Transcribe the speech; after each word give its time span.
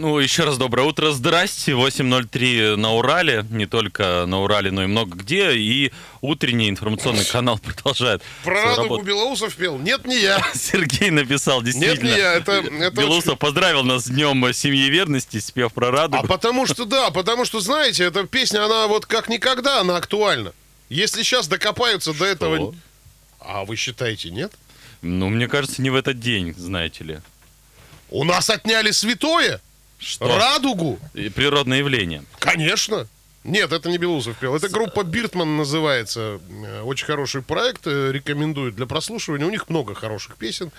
Ну, 0.00 0.18
еще 0.18 0.44
раз 0.44 0.56
доброе 0.56 0.84
утро. 0.84 1.10
Здрасте. 1.10 1.72
8.03 1.72 2.76
на 2.76 2.94
Урале. 2.94 3.44
Не 3.50 3.66
только 3.66 4.24
на 4.26 4.40
Урале, 4.40 4.70
но 4.70 4.84
и 4.84 4.86
много 4.86 5.14
где. 5.14 5.52
И 5.54 5.92
утренний 6.22 6.70
информационный 6.70 7.26
канал 7.26 7.58
продолжает 7.62 8.22
Про 8.42 8.76
Радугу. 8.76 9.02
Белоусов 9.02 9.54
пел? 9.56 9.76
Нет, 9.76 10.06
не 10.06 10.18
я. 10.18 10.42
Сергей 10.54 11.10
написал, 11.10 11.60
Нет, 11.60 11.74
действительно. 11.74 12.12
не 12.12 12.16
я. 12.18 12.32
Это, 12.32 12.52
это 12.52 12.90
Белоусов 12.92 13.38
поздравил 13.38 13.82
нас 13.84 14.04
с 14.04 14.06
Днем 14.06 14.50
семьи 14.54 14.88
верности, 14.88 15.38
спев 15.38 15.74
про 15.74 15.88
А 15.88 15.90
Радугу. 15.90 16.26
потому 16.26 16.66
что, 16.66 16.86
да, 16.86 17.10
потому 17.10 17.44
что, 17.44 17.60
знаете, 17.60 18.04
эта 18.04 18.24
песня, 18.26 18.64
она 18.64 18.86
вот 18.86 19.04
как 19.04 19.28
никогда, 19.28 19.80
она 19.80 19.98
актуальна. 19.98 20.54
Если 20.88 21.22
сейчас 21.22 21.46
докопаются 21.46 22.14
до 22.14 22.24
этого... 22.24 22.74
А 23.38 23.66
вы 23.66 23.76
считаете, 23.76 24.30
нет? 24.30 24.50
Ну, 25.02 25.28
мне 25.28 25.46
кажется, 25.46 25.82
не 25.82 25.90
в 25.90 25.94
этот 25.94 26.20
день, 26.20 26.54
знаете 26.56 27.04
ли. 27.04 27.18
У 28.08 28.24
нас 28.24 28.48
отняли 28.48 28.92
святое? 28.92 29.60
Что? 30.00 30.26
Радугу? 30.38 30.98
И 31.14 31.28
Природное 31.28 31.78
явление. 31.78 32.24
Конечно. 32.38 33.06
Нет, 33.44 33.72
это 33.72 33.88
не 33.88 33.98
Белоусов 33.98 34.36
пел. 34.38 34.54
Это 34.54 34.68
группа 34.68 35.02
Биртман 35.02 35.56
называется. 35.56 36.40
Э, 36.64 36.82
Очень 36.82 37.06
хороший 37.06 37.42
проект. 37.42 37.86
э, 37.86 38.10
Рекомендую 38.12 38.72
для 38.72 38.86
прослушивания. 38.86 39.46
У 39.46 39.50
них 39.50 39.68
много 39.68 39.94
хороших 39.94 40.36
песен. 40.36 40.70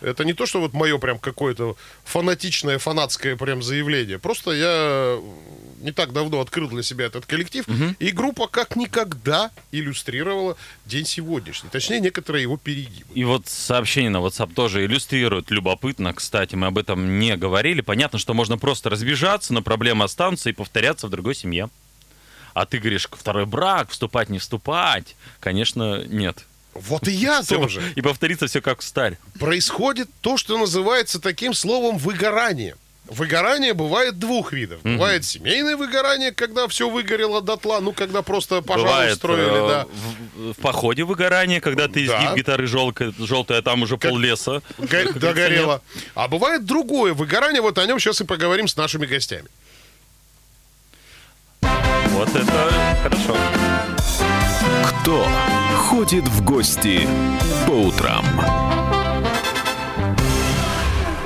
Это 0.00 0.24
не 0.24 0.32
то, 0.32 0.46
что 0.46 0.60
вот 0.60 0.72
мое 0.72 0.98
прям 0.98 1.18
какое-то 1.18 1.76
фанатичное, 2.04 2.78
фанатское 2.78 3.36
прям 3.36 3.62
заявление. 3.62 4.18
Просто 4.18 4.52
я 4.52 5.18
не 5.80 5.92
так 5.92 6.12
давно 6.12 6.40
открыл 6.40 6.68
для 6.68 6.82
себя 6.82 7.06
этот 7.06 7.26
коллектив. 7.26 7.66
И 7.98 8.10
группа 8.10 8.46
как 8.46 8.76
никогда 8.76 9.50
иллюстрировала 9.72 10.56
день 10.86 11.04
сегодняшний. 11.04 11.70
Точнее, 11.70 12.00
некоторые 12.00 12.42
его 12.42 12.56
перегибы. 12.56 13.12
И 13.14 13.24
вот 13.24 13.46
сообщение 13.46 14.10
на 14.10 14.18
WhatsApp 14.18 14.54
тоже 14.54 14.84
иллюстрирует 14.84 15.50
любопытно. 15.50 16.12
Кстати, 16.14 16.54
мы 16.54 16.68
об 16.68 16.78
этом 16.78 17.18
не 17.18 17.36
говорили. 17.36 17.80
Понятно, 17.80 18.18
что 18.18 18.34
можно 18.34 18.58
просто 18.58 18.90
разбежаться, 18.90 19.52
но 19.52 19.62
проблемы 19.62 20.04
останутся 20.04 20.50
и 20.50 20.52
повторяться 20.52 21.06
в 21.06 21.10
другой 21.10 21.34
семье. 21.34 21.68
А 22.54 22.66
ты 22.66 22.78
говоришь, 22.78 23.08
второй 23.10 23.46
брак, 23.46 23.90
вступать, 23.90 24.30
не 24.30 24.38
вступать. 24.38 25.16
Конечно, 25.38 26.04
нет. 26.06 26.44
Вот 26.80 27.08
и 27.08 27.12
я 27.12 27.42
тоже. 27.42 27.82
И 27.96 28.02
повторится 28.02 28.46
все 28.46 28.60
как 28.60 28.80
в 28.80 28.84
старе. 28.84 29.18
происходит 29.38 30.08
то, 30.20 30.36
что 30.36 30.58
называется 30.58 31.20
таким 31.20 31.54
словом 31.54 31.98
выгорание. 31.98 32.76
Выгорание 33.10 33.72
бывает 33.72 34.18
двух 34.18 34.52
видов. 34.52 34.80
Бывает 34.82 35.24
семейное 35.24 35.78
выгорание, 35.78 36.30
когда 36.30 36.68
все 36.68 36.90
выгорело 36.90 37.40
дотла, 37.40 37.80
ну, 37.80 37.92
когда 37.92 38.20
просто 38.20 38.60
пожар 38.60 38.84
Бывает 38.86 39.12
устроили, 39.14 39.64
э, 39.64 39.68
да. 39.68 39.86
в, 39.86 40.52
в 40.52 40.56
походе 40.60 41.04
выгорание, 41.04 41.62
когда 41.62 41.88
ты 41.88 42.06
Да. 42.06 42.18
изгиб 42.18 42.36
гитары 42.36 42.66
желтая, 42.66 43.14
желтая, 43.18 43.60
а 43.60 43.62
там 43.62 43.80
уже 43.82 43.96
Как- 43.96 44.10
пол 44.10 44.18
леса. 44.18 44.60
Го- 44.76 45.12
Догорело. 45.14 45.80
А 46.14 46.28
бывает 46.28 46.66
другое 46.66 47.14
выгорание, 47.14 47.62
вот 47.62 47.78
о 47.78 47.86
нем 47.86 47.98
сейчас 47.98 48.20
и 48.20 48.24
поговорим 48.24 48.68
с 48.68 48.76
нашими 48.76 49.06
гостями. 49.06 49.48
Вот 51.62 52.28
это 52.28 52.98
хорошо. 53.02 53.36
Кто 55.02 55.26
ходит 55.78 56.26
в 56.26 56.44
гости 56.44 57.08
по 57.66 57.70
утрам? 57.70 58.24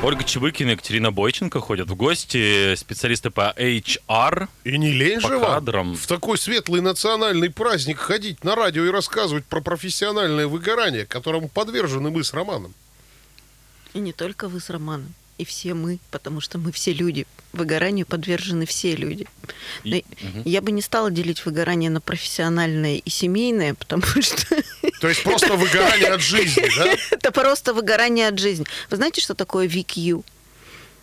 Ольга 0.05 0.25
Чебыкина 0.25 0.71
и 0.71 0.73
Екатерина 0.73 1.13
Бойченко 1.13 1.61
ходят 1.61 1.89
в 1.89 1.95
гости, 1.95 2.75
специалисты 2.75 3.31
по 3.31 3.55
HR. 3.57 4.49
И 4.65 4.77
не 4.77 4.93
лень 4.93 5.21
По 5.21 5.29
же 5.29 5.39
вам 5.39 5.55
кадрам. 5.55 5.95
в 5.97 6.07
такой 6.07 6.37
светлый 6.39 6.81
национальный 6.81 7.51
праздник 7.51 7.99
ходить 7.99 8.43
на 8.45 8.55
радио 8.57 8.85
и 8.85 8.91
рассказывать 8.91 9.45
про 9.45 9.61
профессиональное 9.61 10.47
выгорание, 10.49 11.07
которому 11.07 11.49
подвержены 11.49 12.11
мы 12.11 12.23
с 12.25 12.33
Романом. 12.35 12.75
И 13.95 14.01
не 14.01 14.13
только 14.13 14.49
вы 14.49 14.61
с 14.61 14.71
Романом, 14.71 15.15
и 15.39 15.45
все 15.45 15.75
мы, 15.75 15.99
потому 16.11 16.41
что 16.41 16.59
мы 16.59 16.73
все 16.73 16.93
люди. 16.93 17.27
Выгоранию 17.53 18.07
подвержены 18.07 18.65
все 18.67 18.95
люди. 18.97 19.27
Но 19.85 19.97
И- 19.97 20.05
мгм. 20.23 20.43
Я 20.45 20.61
бы 20.63 20.71
не 20.71 20.81
стала 20.83 21.11
делить 21.11 21.45
выгорание 21.45 21.91
на 21.91 22.01
профессиональное 22.01 22.97
и 22.97 23.11
семейное, 23.11 23.75
потому 23.79 24.05
что 24.23 24.47
То 25.01 25.09
есть 25.09 25.23
просто 25.23 25.55
выгорание 25.57 26.09
от 26.09 26.21
жизни, 26.23 26.69
да? 26.77 26.87
это 27.11 27.31
просто 27.33 27.75
выгорание 27.75 28.29
от 28.29 28.39
жизни. 28.39 28.67
Вы 28.91 28.97
знаете, 28.97 29.21
что 29.21 29.35
такое 29.35 29.69
VQ? 29.69 30.25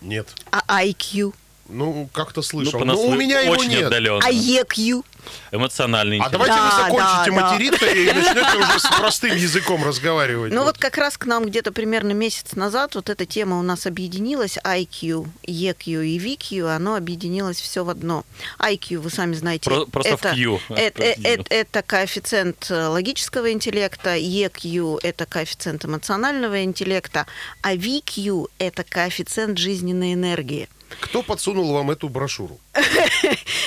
Нет. 0.01 0.27
А 0.51 0.83
IQ? 0.85 1.33
Ну, 1.67 2.09
как-то 2.13 2.39
Ну, 2.39 2.43
слышал. 2.43 2.79
по 2.79 2.85
Но 2.85 2.99
у 2.99 3.13
меня 3.13 3.41
его 3.41 3.53
очень 3.53 3.69
нет. 3.69 3.85
отдаленно. 3.85 4.21
А 4.25 4.31
EQ? 4.31 5.03
Эмоциональный 5.51 6.17
А 6.17 6.27
интеллект. 6.27 6.31
давайте 6.31 6.53
вы 6.61 6.69
Да, 6.69 6.77
закончите 6.77 7.31
да, 7.31 7.35
да. 7.35 7.51
материться 7.51 7.85
и 7.87 8.05
начнете 8.13 8.57
уже 8.57 8.79
с 8.79 8.87
простым 8.97 9.35
языком 9.35 9.83
разговаривать. 9.83 10.53
Ну 10.53 10.63
вот 10.63 10.77
как 10.77 10.97
раз 10.97 11.17
к 11.17 11.25
нам 11.25 11.45
где-то 11.45 11.71
примерно 11.71 12.11
месяц 12.11 12.53
назад 12.53 12.95
вот 12.95 13.09
эта 13.09 13.25
тема 13.25 13.59
у 13.59 13.61
нас 13.63 13.85
объединилась, 13.85 14.57
IQ, 14.57 15.27
EQ 15.47 16.05
и 16.05 16.19
VQ, 16.19 16.75
оно 16.75 16.95
объединилось 16.95 17.59
все 17.59 17.83
в 17.83 17.89
одно. 17.89 18.23
IQ, 18.59 18.97
вы 18.99 19.09
сами 19.09 19.33
знаете, 19.33 19.69
Про- 19.69 19.85
просто 19.85 20.17
в 20.17 20.21
Q. 20.21 20.59
это, 20.69 21.03
э- 21.03 21.15
э- 21.23 21.43
это 21.49 21.81
коэффициент 21.81 22.67
э, 22.69 22.87
логического 22.87 23.51
интеллекта, 23.51 24.15
EQ 24.17 24.99
это 25.03 25.25
коэффициент 25.25 25.85
эмоционального 25.85 26.63
интеллекта, 26.63 27.25
а 27.61 27.75
VQ 27.75 28.47
это 28.59 28.83
коэффициент 28.83 29.57
жизненной 29.57 30.13
энергии. 30.13 30.67
Кто 31.01 31.21
подсунул 31.21 31.71
вам 31.73 31.91
эту 31.91 32.09
брошюру? 32.09 32.59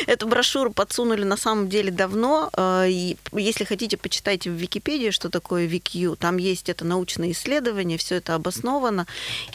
Эту 0.07 0.27
брошюру 0.27 0.73
подсунули 0.73 1.25
на 1.25 1.37
самом 1.37 1.69
деле 1.69 1.91
давно. 1.91 2.51
э, 2.53 3.15
если 3.33 3.65
хотите, 3.65 3.97
почитайте 3.97 4.51
в 4.51 4.55
Википедии, 4.55 5.11
что 5.11 5.29
такое 5.29 5.67
VQ. 5.69 6.17
Там 6.17 6.37
есть 6.37 6.69
это 6.69 6.85
научные 6.85 7.33
исследования, 7.33 7.97
все 7.97 8.17
это 8.17 8.35
обосновано. 8.35 9.07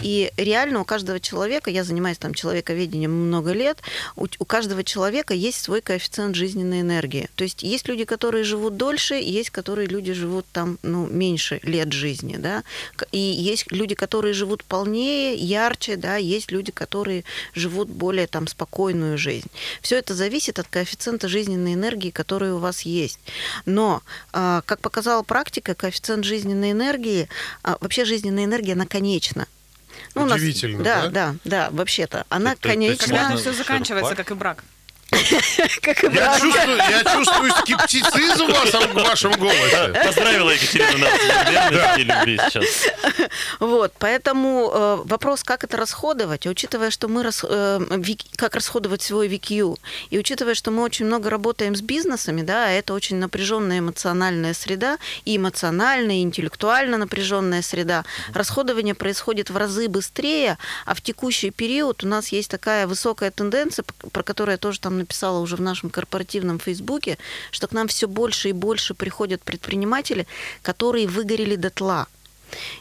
И 0.02 0.32
реально 0.38 0.82
у 0.82 0.86
каждого 0.86 1.20
человека, 1.20 1.70
я 1.70 1.84
занимаюсь 1.84 2.18
там 2.18 2.34
человековедением 2.34 3.12
много 3.12 3.54
лет, 3.54 3.80
у, 4.16 4.28
каждого 4.46 4.84
человека 4.84 5.34
есть 5.34 5.62
свой 5.62 5.82
коэффициент 5.82 6.36
жизненной 6.36 6.82
энергии. 6.82 7.30
То 7.36 7.44
есть 7.44 7.64
есть 7.64 7.88
люди, 7.88 8.06
которые 8.06 8.44
живут 8.44 8.78
дольше, 8.78 9.16
есть 9.16 9.50
которые 9.50 9.88
люди 9.88 10.14
живут 10.14 10.46
там 10.52 10.78
ну, 10.84 11.08
меньше 11.08 11.60
лет 11.64 11.92
жизни. 11.92 12.38
Да? 12.38 12.64
И 13.12 13.20
есть 13.20 13.72
люди, 13.72 13.96
которые 13.96 14.34
живут 14.34 14.64
полнее, 14.64 15.36
ярче, 15.36 15.96
да, 15.96 16.16
есть 16.16 16.52
люди, 16.52 16.72
которые 16.72 17.24
живут 17.54 17.90
более 17.90 18.28
там 18.28 18.48
спокойную 18.48 19.18
жизнь. 19.18 19.47
Все 19.82 19.98
это 19.98 20.14
зависит 20.14 20.60
от 20.60 20.68
коэффициента 20.68 21.28
жизненной 21.28 21.74
энергии, 21.74 22.10
который 22.12 22.52
у 22.54 22.58
вас 22.58 22.82
есть. 22.82 23.20
Но, 23.66 24.02
а, 24.34 24.62
как 24.66 24.80
показала 24.80 25.24
практика, 25.24 25.76
коэффициент 25.76 26.24
жизненной 26.26 26.72
энергии, 26.72 27.28
а, 27.64 27.78
вообще 27.82 28.06
жизненная 28.06 28.46
энергия, 28.46 28.74
она 28.74 28.86
конечна. 28.86 29.48
Ну, 30.16 30.24
у 30.24 30.26
нас- 30.26 30.38
Удивительно, 30.38 30.84
да, 30.84 31.02
да? 31.04 31.10
да, 31.10 31.36
да, 31.44 31.70
вообще-то. 31.72 32.26
Она 32.30 32.52
То- 32.52 32.56
то- 32.58 32.62
то 32.64 32.70
есть 32.70 32.76
конечна. 32.78 33.06
Когда 33.08 33.30
Можно 33.30 33.38
все 33.52 33.54
заканчивается, 33.54 34.16
как 34.16 34.32
и 34.32 34.34
брак. 34.34 34.64
Как 35.82 36.04
и 36.04 36.08
Я 36.14 36.40
чувствую, 36.40 36.78
я 36.78 37.04
чувствую 37.04 37.52
скептицизм 37.52 38.46
в 38.46 38.54
вашем, 38.54 38.92
в 38.92 38.94
вашем 38.94 39.32
голосе. 39.34 39.94
Поздравила 40.06 40.50
Екатерина 40.52 40.98
нас 40.98 41.98
любви 41.98 42.40
сейчас. 42.50 42.66
Вот, 43.60 43.94
поэтому 44.00 44.70
э, 44.74 44.98
вопрос, 45.06 45.44
как 45.44 45.64
это 45.64 45.78
расходовать, 45.78 46.46
учитывая, 46.46 46.92
что 46.92 47.08
мы 47.08 47.24
рас- 47.24 47.46
э, 47.48 47.80
вик- 47.98 48.26
как 48.36 48.56
расходовать 48.56 49.02
свой 49.02 49.28
VQ, 49.28 49.78
и 50.10 50.20
учитывая, 50.20 50.56
что 50.56 50.72
мы 50.72 50.84
очень 50.84 51.06
много 51.06 51.30
работаем 51.30 51.76
с 51.76 51.82
бизнесами, 51.82 52.42
да, 52.42 52.70
это 52.70 52.94
очень 52.94 53.18
напряженная 53.18 53.80
эмоциональная 53.80 54.54
среда, 54.54 54.98
и 55.26 55.38
эмоциональная, 55.38 56.18
и 56.18 56.22
интеллектуально 56.22 56.98
напряженная 56.98 57.62
среда, 57.62 58.04
расходование 58.34 58.96
происходит 58.96 59.50
в 59.50 59.58
разы 59.58 59.88
быстрее, 59.88 60.58
а 60.86 60.94
в 60.94 61.02
текущий 61.02 61.52
период 61.52 62.04
у 62.04 62.08
нас 62.08 62.30
есть 62.30 62.52
такая 62.52 62.88
высокая 62.88 63.32
тенденция, 63.32 63.86
про 64.12 64.24
которую 64.24 64.54
я 64.54 64.58
тоже 64.58 64.80
там 64.80 64.97
написала 64.98 65.40
уже 65.40 65.56
в 65.56 65.62
нашем 65.62 65.90
корпоративном 65.90 66.60
Фейсбуке, 66.60 67.18
что 67.52 67.68
к 67.68 67.72
нам 67.72 67.88
все 67.88 68.08
больше 68.08 68.50
и 68.50 68.54
больше 68.54 68.94
приходят 68.94 69.42
предприниматели, 69.42 70.28
которые 70.62 71.08
выгорели 71.08 71.56
дотла. 71.56 72.08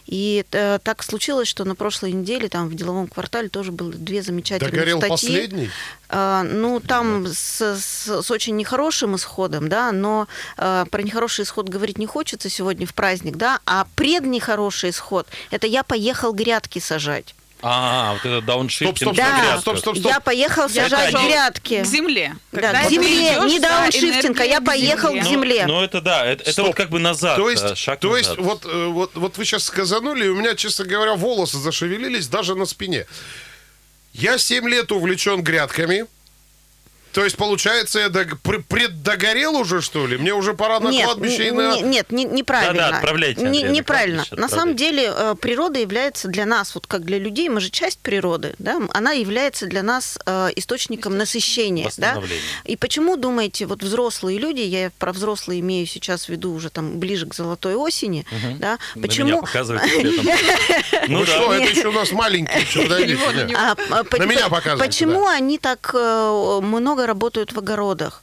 И 0.07 0.45
э, 0.53 0.79
так 0.83 1.03
случилось, 1.03 1.49
что 1.49 1.65
на 1.65 1.75
прошлой 1.75 2.13
неделе 2.13 2.49
там 2.49 2.69
в 2.69 2.75
деловом 2.75 3.09
квартале 3.09 3.49
тоже 3.49 3.73
было 3.73 3.93
две 3.93 4.23
замечательные 4.23 4.71
Догорел 4.71 4.99
статьи. 4.99 5.11
последний? 5.11 5.71
А, 6.09 6.45
ну, 6.45 6.79
там 6.81 7.27
с, 7.27 7.61
с- 7.61 8.23
с 8.23 8.31
очень 8.31 8.55
нехорошим 8.57 9.17
исходом, 9.17 9.69
да, 9.69 9.91
но 9.91 10.29
а, 10.57 10.85
про 10.85 11.03
нехороший 11.03 11.45
исход 11.45 11.69
говорить 11.69 11.99
не 11.99 12.07
хочется 12.07 12.49
сегодня 12.49 12.87
в 12.87 12.95
праздник, 12.95 13.37
да, 13.37 13.59
а 13.67 13.89
преднехороший 13.97 14.91
исход– 14.91 15.27
это 15.51 15.67
я 15.67 15.83
поехал 15.83 16.33
грядки 16.33 16.79
сажать. 16.79 17.35
А, 17.69 18.13
вот 18.13 18.21
это 18.21 18.41
дауншифтинг. 18.43 18.97
Стоп, 18.97 19.15
стоп, 19.17 19.25
на 19.27 19.43
Да, 19.43 19.61
стоп, 19.61 19.79
стоп, 19.79 19.99
стоп. 19.99 20.13
Я 20.13 20.21
поехал 20.21 20.69
Я 20.69 20.85
сажать 20.85 21.13
пошел 21.13 21.29
грядки. 21.29 21.83
К 21.83 21.87
земле. 21.87 22.37
Да, 22.53 22.61
Когда 22.61 22.81
к 22.83 22.85
ты 22.85 22.95
земле, 22.95 23.33
идешь 23.33 23.51
не 23.51 23.59
дауншифтинг, 23.59 24.41
а 24.41 24.45
я 24.45 24.61
к 24.61 24.65
поехал 24.65 25.09
к 25.09 25.15
земле. 25.15 25.31
земле. 25.31 25.67
Ну, 25.67 25.83
это 25.83 26.01
да, 26.01 26.25
это, 26.25 26.45
это 26.45 26.53
Стоп. 26.53 26.67
вот 26.69 26.77
как 26.77 26.91
бы 26.91 27.01
назад, 27.01 27.37
То 27.37 27.51
есть, 27.51 27.77
шаг 27.77 27.99
то 27.99 28.09
назад. 28.09 28.25
есть 28.25 28.39
вот, 28.39 28.65
э, 28.67 28.87
вот, 28.87 29.17
вот 29.17 29.37
вы 29.37 29.45
сейчас 29.45 29.65
сказанули, 29.65 30.27
и 30.27 30.29
у 30.29 30.37
меня, 30.37 30.55
честно 30.55 30.85
говоря, 30.85 31.15
волосы 31.15 31.59
зашевелились 31.59 32.29
даже 32.29 32.55
на 32.55 32.67
спине. 32.67 33.07
Я 34.13 34.39
7 34.39 34.69
лет 34.69 34.93
увлечен 34.93 35.43
грядками. 35.43 36.07
То 37.17 37.25
есть, 37.25 37.39
получается, 37.39 37.99
я 38.01 38.09
дог- 38.11 38.39
пр- 38.43 38.63
преддогорел 38.69 39.57
уже, 39.57 39.81
что 39.81 40.07
ли? 40.07 40.19
Мне 40.19 40.35
уже 40.35 40.53
пора 40.53 40.81
на 40.81 40.91
нет, 40.91 41.07
кладбище 41.07 41.49
и 41.49 41.51
на... 41.51 41.81
нет, 41.81 42.13
не- 42.13 42.27
неправильно. 42.27 42.75
Да-да, 42.75 42.97
отправляйте, 42.99 43.41
Не- 43.41 43.47
Андрей, 43.47 43.65
на 43.65 43.69
неправильно. 43.71 44.17
кладбище 44.19 44.41
На 44.43 44.49
самом 44.51 44.77
деле 44.77 45.11
э, 45.17 45.35
природа 45.41 45.79
является 45.81 46.29
для 46.29 46.45
нас, 46.45 46.75
вот 46.75 46.87
как 46.87 47.07
для 47.07 47.17
людей, 47.19 47.49
мы 47.49 47.61
же 47.61 47.71
часть 47.71 48.01
природы, 48.01 48.55
да, 48.59 48.79
она 48.93 49.13
является 49.13 49.65
для 49.65 49.83
нас 49.83 50.19
э, 50.27 50.49
источником 50.57 51.17
насыщения, 51.17 51.91
да. 51.97 52.23
И 52.65 52.77
почему 52.77 53.17
думаете, 53.17 53.65
вот 53.65 53.83
взрослые 53.83 54.39
люди, 54.39 54.61
я 54.61 54.91
про 54.99 55.15
взрослые 55.15 55.61
имею 55.61 55.87
сейчас 55.87 56.27
в 56.27 56.29
виду 56.29 56.53
уже 56.53 56.69
там 56.69 56.99
ближе 56.99 57.25
к 57.25 57.33
золотой 57.35 57.77
осени, 57.77 58.27
да, 58.61 58.79
На 58.95 59.01
почему? 59.01 59.43
Ну 61.09 61.21
Ну 61.21 61.25
что, 61.25 61.49
да. 61.49 61.57
это 61.65 61.71
еще 61.73 61.89
у 61.89 61.93
нас 61.93 62.13
маленькие. 62.13 62.67
на. 63.57 63.75
А, 63.91 64.05
На 64.19 64.25
меня 64.25 64.49
по- 64.51 64.57
показывайте, 64.57 64.85
Почему 64.87 65.27
они 65.27 65.57
так 65.59 65.93
э, 65.95 66.61
работают 67.07 67.53
в 67.53 67.59
огородах? 67.59 68.23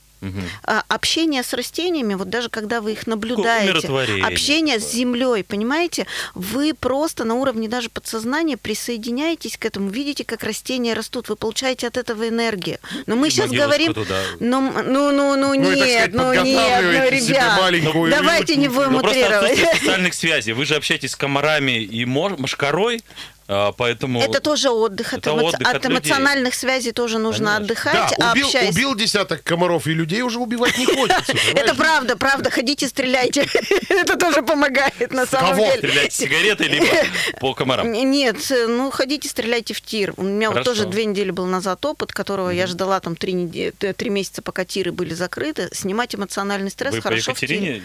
А, 0.64 0.84
общение 0.88 1.44
с 1.44 1.54
растениями, 1.54 2.14
вот 2.14 2.30
даже 2.30 2.50
когда 2.50 2.80
вы 2.80 2.94
их 2.94 3.08
наблюдаете, 3.08 3.88
общение 4.24 4.80
с 4.80 4.92
землей, 4.92 5.44
понимаете, 5.44 6.08
вы 6.34 6.74
просто 6.74 7.26
на 7.26 7.36
уровне 7.36 7.68
даже 7.68 7.90
подсознания 7.90 8.56
присоединяетесь 8.58 9.58
к 9.58 9.66
этому, 9.66 9.90
видите, 9.90 10.24
как 10.24 10.44
растения 10.44 10.94
растут, 10.94 11.28
вы 11.30 11.36
получаете 11.36 11.88
от 11.88 11.98
этого 11.98 12.30
энергию. 12.30 12.78
Но 13.06 13.16
мы 13.16 13.30
сейчас 13.30 13.48
могилочку 13.50 13.68
говорим, 13.68 13.94
туда. 13.94 14.16
ну, 14.40 14.72
ну, 14.72 15.12
ну, 15.12 15.36
ну, 15.36 15.36
Ну, 15.36 15.54
нет, 15.56 15.78
сказать, 15.78 16.14
ну 16.14 16.34
нет, 16.44 16.84
ну, 16.84 17.10
ребят, 17.10 17.60
маленькую 17.62 18.12
давайте 18.12 18.56
не 18.56 18.68
будем 18.70 18.94
Ну, 18.94 19.00
просто 19.02 19.20
утрировать. 19.20 19.80
социальных 19.80 20.14
связей. 20.14 20.54
Вы 20.54 20.66
же 20.66 20.76
общаетесь 20.76 21.12
с 21.12 21.16
комарами 21.16 21.82
и 21.82 22.06
мошкарой, 22.06 22.98
а, 22.98 23.33
поэтому... 23.48 24.22
Это 24.22 24.40
тоже 24.40 24.70
отдых. 24.70 25.14
Это 25.14 25.32
от, 25.34 25.38
эмо- 25.40 25.44
отдых 25.48 25.62
от 25.68 25.76
от 25.76 25.84
людей. 25.86 25.98
эмоциональных 25.98 26.54
связей 26.56 26.92
тоже 26.92 27.20
нужно 27.20 27.56
Конечно. 27.56 27.66
отдыхать, 27.66 28.16
Да, 28.18 28.30
а 28.30 28.32
убил, 28.32 28.46
общаясь. 28.48 28.76
убил 28.76 28.96
десяток 28.96 29.44
комаров, 29.44 29.88
и 29.88 29.94
людей 29.94 30.22
уже 30.22 30.40
убивать 30.40 30.78
не 30.78 30.86
хочется. 30.86 31.34
Это 31.54 31.76
правда, 31.76 32.18
правда. 32.18 32.50
Ходите, 32.50 32.88
стреляйте. 32.88 33.48
Это 33.90 34.18
тоже 34.18 34.42
помогает 34.42 35.12
на 35.12 35.26
самом 35.26 35.52
Кого 35.52 35.66
деле. 35.66 35.78
Стрелять 35.78 36.14
сигаретой 36.14 36.68
либо 36.68 36.86
по 37.40 37.54
комарам. 37.54 37.92
Нет, 37.92 38.38
ну 38.50 38.92
ходите, 38.92 39.28
стреляйте 39.30 39.74
в 39.74 39.82
тир. 39.82 40.14
У 40.18 40.24
меня 40.24 40.52
вот 40.52 40.64
тоже 40.64 40.86
две 40.86 41.06
недели 41.06 41.32
был 41.32 41.46
назад 41.46 41.84
опыт, 41.86 42.12
которого 42.12 42.50
я 42.50 42.68
ждала 42.68 43.00
там 43.00 43.16
три, 43.16 43.34
месяца, 43.34 44.42
пока 44.42 44.66
тиры 44.66 44.92
были 44.92 45.14
закрыты. 45.14 45.70
Снимать 45.74 46.16
эмоциональный 46.16 46.72
стресс 46.72 46.94
Вы 46.94 46.98
по 47.02 47.10
хорошо 47.10 47.34
в 47.34 47.40
тире. 47.40 47.82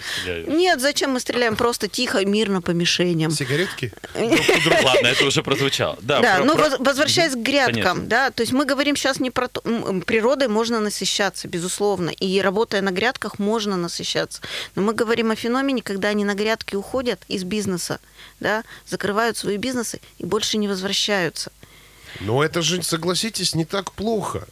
Нет, 0.47 0.81
зачем 0.81 1.13
мы 1.13 1.21
стреляем 1.21 1.57
просто 1.57 1.89
тихо, 1.89 2.25
мирно 2.25 2.63
по 2.63 2.71
мишеням. 2.71 3.31
Сигаретки? 3.31 3.93
Ладно, 4.15 5.07
это 5.07 5.25
уже 5.25 5.43
прозвучало. 5.49 5.97
Да, 6.01 6.21
Да, 6.21 6.37
про- 6.37 6.45
ну 6.45 6.55
про- 6.57 6.71
воз- 6.71 6.79
возвращаясь 6.79 7.33
к 7.33 7.39
грядкам, 7.39 7.75
Конечно. 7.75 8.03
да, 8.07 8.31
то 8.31 8.43
есть 8.43 8.53
мы 8.53 8.65
говорим 8.65 8.97
сейчас 8.97 9.21
не 9.21 9.31
про 9.31 9.49
то, 9.49 9.61
природой 10.07 10.49
можно 10.49 10.81
насыщаться, 10.81 11.49
безусловно, 11.49 12.11
и 12.11 12.41
работая 12.41 12.83
на 12.83 12.91
грядках 12.91 13.39
можно 13.39 13.77
насыщаться, 13.77 14.41
но 14.75 14.83
мы 14.83 14.93
говорим 14.95 15.31
о 15.31 15.37
феномене, 15.37 15.83
когда 15.83 16.09
они 16.09 16.25
на 16.25 16.35
грядки 16.35 16.75
уходят 16.77 17.21
из 17.29 17.45
бизнеса, 17.45 17.99
да, 18.41 18.65
закрывают 18.87 19.37
свои 19.37 19.57
бизнесы 19.57 20.01
и 20.19 20.25
больше 20.25 20.59
не 20.59 20.69
возвращаются. 20.69 21.51
Но 22.21 22.43
это 22.43 22.63
же, 22.63 22.83
согласитесь, 22.83 23.55
не 23.55 23.65
так 23.65 23.93
плохо. 23.93 24.47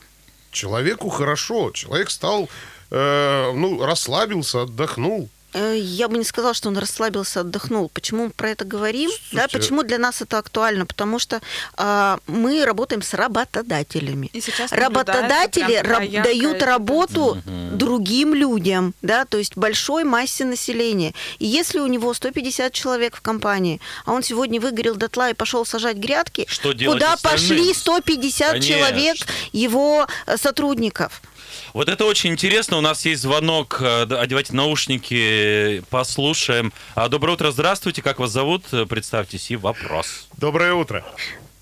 Человеку 0.53 1.09
хорошо. 1.09 1.71
Человек 1.73 2.11
стал, 2.11 2.49
э, 2.91 3.53
ну, 3.55 3.85
расслабился, 3.85 4.63
отдохнул. 4.63 5.29
Э, 5.57 5.75
Я 5.79 6.09
бы 6.09 6.19
не 6.19 6.25
сказала, 6.25 6.53
что 6.55 6.69
он 6.69 6.77
расслабился, 6.77 7.41
отдохнул. 7.41 7.89
Почему 7.89 8.25
мы 8.25 8.31
про 8.31 8.51
это 8.51 8.65
говорим? 8.67 9.11
Да, 9.33 9.49
почему 9.49 9.83
для 9.83 9.99
нас 9.99 10.21
это 10.21 10.37
актуально? 10.39 10.85
Потому 10.85 11.19
что 11.19 11.41
а, 11.77 12.19
мы 12.27 12.65
работаем 12.67 13.01
с 13.01 13.15
работодателями. 13.15 14.29
И 14.35 14.41
сейчас 14.43 14.71
Работодатели 14.73 15.77
раб- 15.77 16.11
дают 16.25 16.63
работу 16.63 17.39
другим 17.73 18.35
людям, 18.35 18.95
да, 19.03 19.25
то 19.25 19.39
есть 19.39 19.57
большой 19.57 20.05
массе 20.05 20.45
населения. 20.45 21.15
И 21.39 21.47
если 21.47 21.79
у 21.79 21.87
него 21.87 22.13
150 22.13 22.73
человек 22.73 23.17
в 23.17 23.21
компании, 23.23 23.81
а 24.05 24.13
он 24.13 24.23
сегодня 24.23 24.61
выгорел 24.61 24.97
дотла 24.97 25.31
и 25.31 25.35
пошел 25.35 25.65
сажать 25.65 25.97
грядки, 25.97 26.45
Что 26.49 26.73
куда 26.73 27.15
остальным? 27.15 27.21
пошли 27.23 27.75
150 27.75 28.51
Конечно. 28.53 28.75
человек 28.75 29.17
его 29.53 30.07
э, 30.27 30.37
сотрудников? 30.37 31.23
Вот 31.75 31.89
это 31.89 32.05
очень 32.05 32.31
интересно. 32.33 32.79
У 32.79 32.81
нас 32.81 33.05
есть 33.05 33.23
звонок. 33.23 33.79
Э, 33.81 34.07
да, 34.07 34.21
Одевайте 34.21 34.55
наушники, 34.55 35.83
послушаем. 35.91 36.73
А, 36.95 37.09
Доброе 37.09 37.33
утро, 37.33 37.51
здравствуйте. 37.51 38.03
Как 38.03 38.19
вас 38.19 38.31
зовут? 38.31 38.65
Э, 38.73 38.87
Представьтесь 38.87 39.51
и 39.51 39.57
вопрос. 39.57 40.29
Доброе 40.39 40.75
утро. 40.75 41.05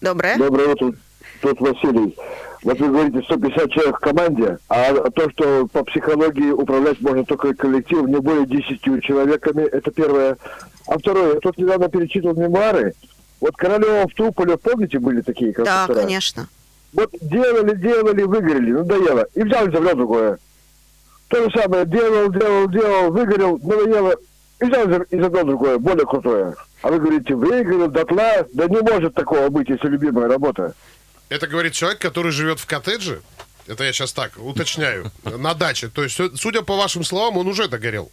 Доброе. 0.00 0.36
Доброе 0.36 0.68
утро, 0.68 0.92
тут 1.40 1.60
Василий. 1.60 2.14
Вот 2.62 2.78
вы 2.78 2.88
говорите 2.88 3.22
150 3.24 3.70
человек 3.72 3.96
в 3.96 4.00
команде, 4.00 4.58
а 4.70 4.92
то, 5.10 5.30
что 5.30 5.66
по 5.66 5.84
психологии 5.84 6.50
управлять 6.50 6.98
можно 7.02 7.22
только 7.24 7.52
коллектив 7.54 8.02
не 8.06 8.18
более 8.20 8.46
10 8.46 8.80
человеками, 9.04 9.64
это 9.64 9.90
первое. 9.90 10.38
А 10.86 10.98
второе, 10.98 11.34
я 11.34 11.40
тут 11.40 11.58
недавно 11.58 11.88
перечитывал 11.90 12.34
мемуары. 12.34 12.94
Вот 13.40 13.54
Королева 13.56 14.08
в 14.08 14.14
Туполе, 14.14 14.56
помните, 14.56 14.98
были 14.98 15.20
такие 15.20 15.52
Да, 15.52 15.56
конструктора? 15.64 16.00
конечно. 16.06 16.48
Вот 16.94 17.10
делали, 17.20 17.74
делали, 17.76 18.22
выгорели, 18.22 18.70
надоело. 18.70 19.26
И 19.34 19.42
взял 19.42 19.68
изобрел 19.68 19.96
другое. 19.96 20.38
То 21.28 21.44
же 21.44 21.50
самое, 21.60 21.84
делал, 21.84 22.30
делал, 22.30 22.68
делал, 22.68 23.10
выгорел, 23.10 23.58
надоело. 23.58 24.14
И 24.60 24.64
взял 24.64 24.86
изобрел 25.10 25.44
другое, 25.44 25.78
более 25.78 26.06
крутое. 26.06 26.54
А 26.82 26.88
вы 26.88 27.00
говорите, 27.00 27.34
выгорел, 27.34 27.88
дотла. 27.88 28.46
Да 28.52 28.66
не 28.66 28.80
может 28.80 29.14
такого 29.14 29.48
быть, 29.48 29.68
если 29.68 29.88
любимая 29.88 30.28
работа. 30.28 30.74
Это 31.28 31.48
говорит 31.48 31.72
человек, 31.72 31.98
который 31.98 32.30
живет 32.30 32.60
в 32.60 32.66
коттедже. 32.66 33.22
Это 33.66 33.82
я 33.82 33.92
сейчас 33.92 34.12
так 34.12 34.32
уточняю. 34.38 35.10
На 35.24 35.54
даче. 35.54 35.88
То 35.88 36.04
есть, 36.04 36.20
судя 36.36 36.62
по 36.62 36.76
вашим 36.76 37.02
словам, 37.02 37.38
он 37.38 37.48
уже 37.48 37.66
догорел. 37.66 38.12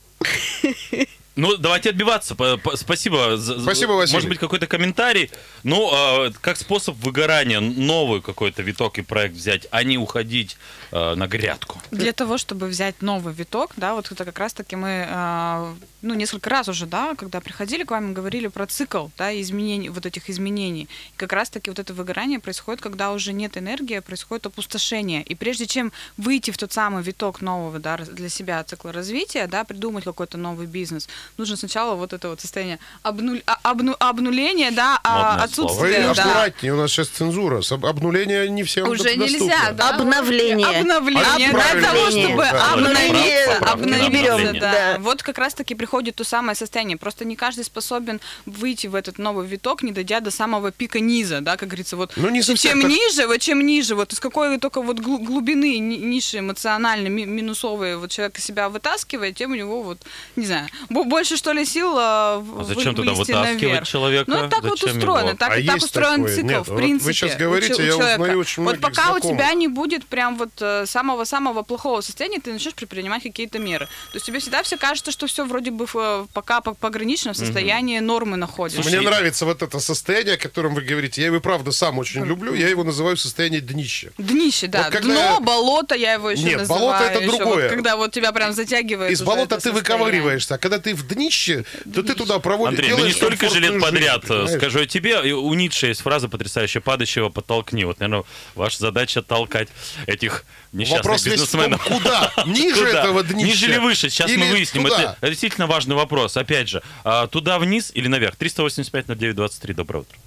Ну, 1.41 1.57
давайте 1.57 1.89
отбиваться. 1.89 2.35
Спасибо. 2.75 3.35
Спасибо, 3.37 3.93
Василий. 3.93 4.15
Может 4.15 4.29
быть, 4.29 4.37
какой-то 4.37 4.67
комментарий. 4.67 5.31
Ну, 5.63 5.89
а, 5.91 6.31
как 6.39 6.57
способ 6.57 6.95
выгорания, 6.97 7.59
новый 7.59 8.21
какой-то 8.21 8.61
виток 8.61 8.99
и 8.99 9.01
проект 9.01 9.35
взять, 9.35 9.67
а 9.71 9.83
не 9.83 9.97
уходить 9.97 10.57
э, 10.91 11.15
на 11.15 11.27
грядку. 11.27 11.81
Для 11.89 12.11
того, 12.11 12.37
чтобы 12.37 12.67
взять 12.67 13.01
новый 13.01 13.33
виток, 13.33 13.71
да, 13.75 13.95
вот 13.95 14.11
это 14.11 14.23
как 14.23 14.37
раз-таки 14.37 14.75
мы, 14.75 15.07
а, 15.09 15.73
ну, 16.01 16.13
несколько 16.13 16.49
раз 16.49 16.67
уже, 16.67 16.85
да, 16.85 17.13
когда 17.15 17.39
приходили 17.41 17.83
к 17.83 17.91
вам, 17.91 18.13
говорили 18.13 18.47
про 18.47 18.65
цикл, 18.65 19.07
да, 19.17 19.39
изменений, 19.39 19.89
вот 19.89 20.05
этих 20.05 20.29
изменений. 20.29 20.83
И 21.13 21.17
как 21.17 21.33
раз-таки 21.33 21.69
вот 21.69 21.79
это 21.79 21.93
выгорание 21.93 22.39
происходит, 22.39 22.81
когда 22.81 23.11
уже 23.11 23.33
нет 23.33 23.57
энергии, 23.57 23.95
а 23.97 24.01
происходит 24.01 24.45
опустошение. 24.47 25.21
И 25.23 25.35
прежде 25.35 25.65
чем 25.67 25.91
выйти 26.17 26.51
в 26.51 26.57
тот 26.57 26.73
самый 26.73 27.03
виток 27.03 27.41
нового, 27.41 27.79
да, 27.79 27.97
раз- 27.97 28.09
для 28.09 28.29
себя 28.29 28.63
цикла 28.63 28.91
развития, 28.91 29.47
да, 29.47 29.63
придумать 29.63 30.03
какой-то 30.03 30.37
новый 30.37 30.65
бизнес, 30.67 31.07
нужно 31.37 31.55
сначала 31.55 31.95
вот 31.95 32.13
это 32.13 32.29
вот 32.29 32.41
состояние 32.41 32.79
обнуль- 33.03 33.43
а- 33.45 33.59
обну- 33.73 33.95
обнуления, 33.99 34.71
да, 34.71 34.99
а, 35.03 35.31
Модное 35.33 35.47
слово. 35.47 35.67
Вы 35.73 35.95
отсутствие, 35.95 36.13
да. 36.15 36.23
аккуратнее, 36.23 36.73
у 36.73 36.77
нас 36.77 36.91
сейчас 36.91 37.07
цензура. 37.09 37.61
Обнуление 37.83 38.49
не 38.49 38.63
всем 38.63 38.87
Уже 38.89 39.03
доступно. 39.03 39.23
нельзя, 39.25 39.71
да? 39.73 39.95
Обновление. 39.95 40.79
Обновление. 40.79 41.21
Обновление. 41.23 41.51
Для 41.51 41.81
того, 41.81 42.09
чтобы 42.09 42.37
Да. 42.43 42.73
Обновление 42.73 43.45
обновиться, 43.45 43.71
обновиться, 43.71 44.07
обновление. 44.33 44.61
да. 44.61 44.71
Да. 44.71 44.99
Вот 44.99 45.21
как 45.23 45.37
раз-таки 45.37 45.75
приходит 45.75 45.90
то 45.91 46.23
самое 46.23 46.55
состояние. 46.55 46.97
Просто 46.97 47.25
не 47.25 47.35
каждый 47.35 47.63
способен 47.65 48.19
выйти 48.45 48.87
в 48.87 48.95
этот 48.95 49.17
новый 49.19 49.45
виток, 49.47 49.83
не 49.83 49.91
дойдя 49.91 50.19
до 50.19 50.31
самого 50.31 50.71
пика 50.71 50.99
низа, 50.99 51.41
да, 51.41 51.57
как 51.57 51.67
говорится, 51.69 51.97
вот 51.97 52.11
Ну, 52.15 52.29
не 52.29 52.41
совсем 52.41 52.71
чем 52.71 52.81
так. 52.81 52.91
ниже, 52.91 53.27
вот 53.27 53.37
чем 53.39 53.65
ниже, 53.65 53.95
вот 53.95 54.13
из 54.13 54.19
какой 54.19 54.57
только 54.57 54.81
вот 54.81 54.99
глу- 54.99 55.19
глубины 55.19 55.77
ни- 55.79 55.97
ниши 55.97 56.39
эмоциональной, 56.39 57.09
ми- 57.09 57.25
минусовые, 57.25 57.97
вот 57.97 58.09
человек 58.11 58.37
себя 58.39 58.69
вытаскивает, 58.69 59.35
тем 59.35 59.51
у 59.51 59.55
него 59.55 59.83
вот, 59.83 59.99
не 60.35 60.45
знаю, 60.45 60.67
бо- 60.89 61.03
больше 61.03 61.37
что 61.37 61.51
ли 61.51 61.65
сил 61.65 61.93
а, 61.97 62.43
А 62.59 62.63
зачем 62.63 62.95
туда 62.95 63.11
вытаскивать 63.13 63.61
наверх. 63.61 63.87
человека? 63.87 64.31
Ну, 64.31 64.49
так 64.49 64.61
вот 64.63 64.79
Зачем 64.79 64.97
устроено, 64.97 65.27
его? 65.29 65.37
так, 65.37 65.49
А 65.49 65.55
так 65.55 65.59
есть 65.63 65.85
устроен 65.85 66.15
такое? 66.21 66.35
цикл, 66.35 66.47
Нет, 66.47 66.55
в 66.55 66.59
вот 66.59 66.69
вы 66.69 66.75
принципе. 66.77 67.35
у 67.35 67.39
говорите, 67.39 67.73
у 67.73 67.85
я 67.85 67.91
человека. 67.91 68.21
узнаю 68.21 68.39
очень 68.39 68.63
Вот 68.63 68.79
пока 68.79 69.01
у 69.01 69.11
знакомых. 69.19 69.37
тебя 69.37 69.53
не 69.53 69.67
будет 69.67 70.05
прям 70.05 70.37
вот 70.37 70.49
э, 70.61 70.85
самого-самого 70.85 71.63
плохого 71.63 72.01
состояния, 72.01 72.39
ты 72.39 72.53
начнешь 72.53 72.73
предпринимать 72.73 73.23
какие-то 73.23 73.59
меры. 73.59 73.85
То 74.11 74.15
есть 74.15 74.25
тебе 74.25 74.39
всегда 74.39 74.63
все 74.63 74.77
кажется, 74.77 75.11
что 75.11 75.27
все 75.27 75.45
вроде 75.45 75.71
бы 75.71 75.80
бы 75.85 75.89
э, 75.93 76.25
пока 76.33 76.61
по- 76.61 76.73
пограничном 76.73 77.33
состоянии 77.33 77.99
нормы 77.99 78.37
находишься. 78.37 78.87
Мне 78.89 79.01
нравится 79.01 79.45
вот 79.45 79.61
это 79.61 79.79
состояние, 79.79 80.35
о 80.35 80.37
котором 80.37 80.73
вы 80.75 80.81
говорите. 80.81 81.21
Я 81.21 81.27
его, 81.27 81.39
правда, 81.39 81.71
сам 81.71 81.97
очень 81.99 82.25
люблю. 82.25 82.53
Я 82.53 82.69
его 82.69 82.83
называю 82.83 83.17
состояние 83.17 83.61
днища. 83.61 84.11
Днище, 84.17 84.67
да. 84.67 84.83
Вот 84.83 84.91
когда 84.93 85.07
Дно, 85.13 85.19
я- 85.35 85.39
болото 85.39 85.95
я 85.95 86.13
его 86.13 86.29
еще 86.31 86.43
Нет, 86.43 86.57
называю. 86.59 86.81
болото 86.81 87.03
это 87.03 87.19
еще. 87.19 87.27
другое. 87.37 87.63
Вот 87.63 87.69
когда 87.69 87.95
вот 87.97 88.11
тебя 88.11 88.31
прям 88.31 88.53
затягивает. 88.53 89.11
Из 89.11 89.21
болота 89.21 89.59
ты 89.59 89.71
выковыриваешься, 89.71 90.55
а 90.55 90.57
когда 90.57 90.79
ты 90.79 90.93
в 90.93 91.07
днище, 91.07 91.65
то 91.93 92.03
ты 92.03 92.13
туда 92.15 92.39
проводишь. 92.39 92.79
Андрей, 92.79 92.91
ну 92.97 93.05
не 93.05 93.13
столько 93.13 93.49
же 93.49 93.59
лет 93.59 93.79
подряд, 93.81 94.21
жизнь, 94.21 94.27
понимаешь? 94.27 94.57
скажу 94.57 94.79
я 94.79 94.85
тебе. 94.87 95.33
У 95.33 95.53
Ницше 95.53 95.87
есть 95.87 96.01
фраза 96.01 96.29
потрясающая 96.29 96.81
«падающего 96.81 97.29
подтолкни». 97.29 97.83
Вот, 97.83 97.99
наверное, 97.99 98.23
ваша 98.55 98.79
задача 98.79 99.21
толкать 99.21 99.69
этих 100.07 100.43
несчастных 100.71 101.03
Вопрос 101.03 101.23
бизнесменов. 101.25 101.83
куда? 101.83 102.31
Ниже 102.45 102.85
этого 102.87 103.23
днища? 103.23 103.45
Ниже 103.47 103.65
или 103.67 103.77
выше? 103.77 104.09
Сейчас 104.09 104.31
мы 104.31 104.49
выясним. 104.51 104.85
это 104.87 105.17
действительно 105.23 105.67
важный 105.71 105.95
вопрос. 105.95 106.35
Опять 106.35 106.67
же, 106.67 106.81
а, 107.03 107.27
туда 107.27 107.57
вниз 107.57 107.91
или 107.95 108.07
наверх? 108.09 108.35
385 108.35 109.07
на 109.07 109.15
923. 109.15 109.73
Доброе 109.73 109.99
утро. 109.99 110.17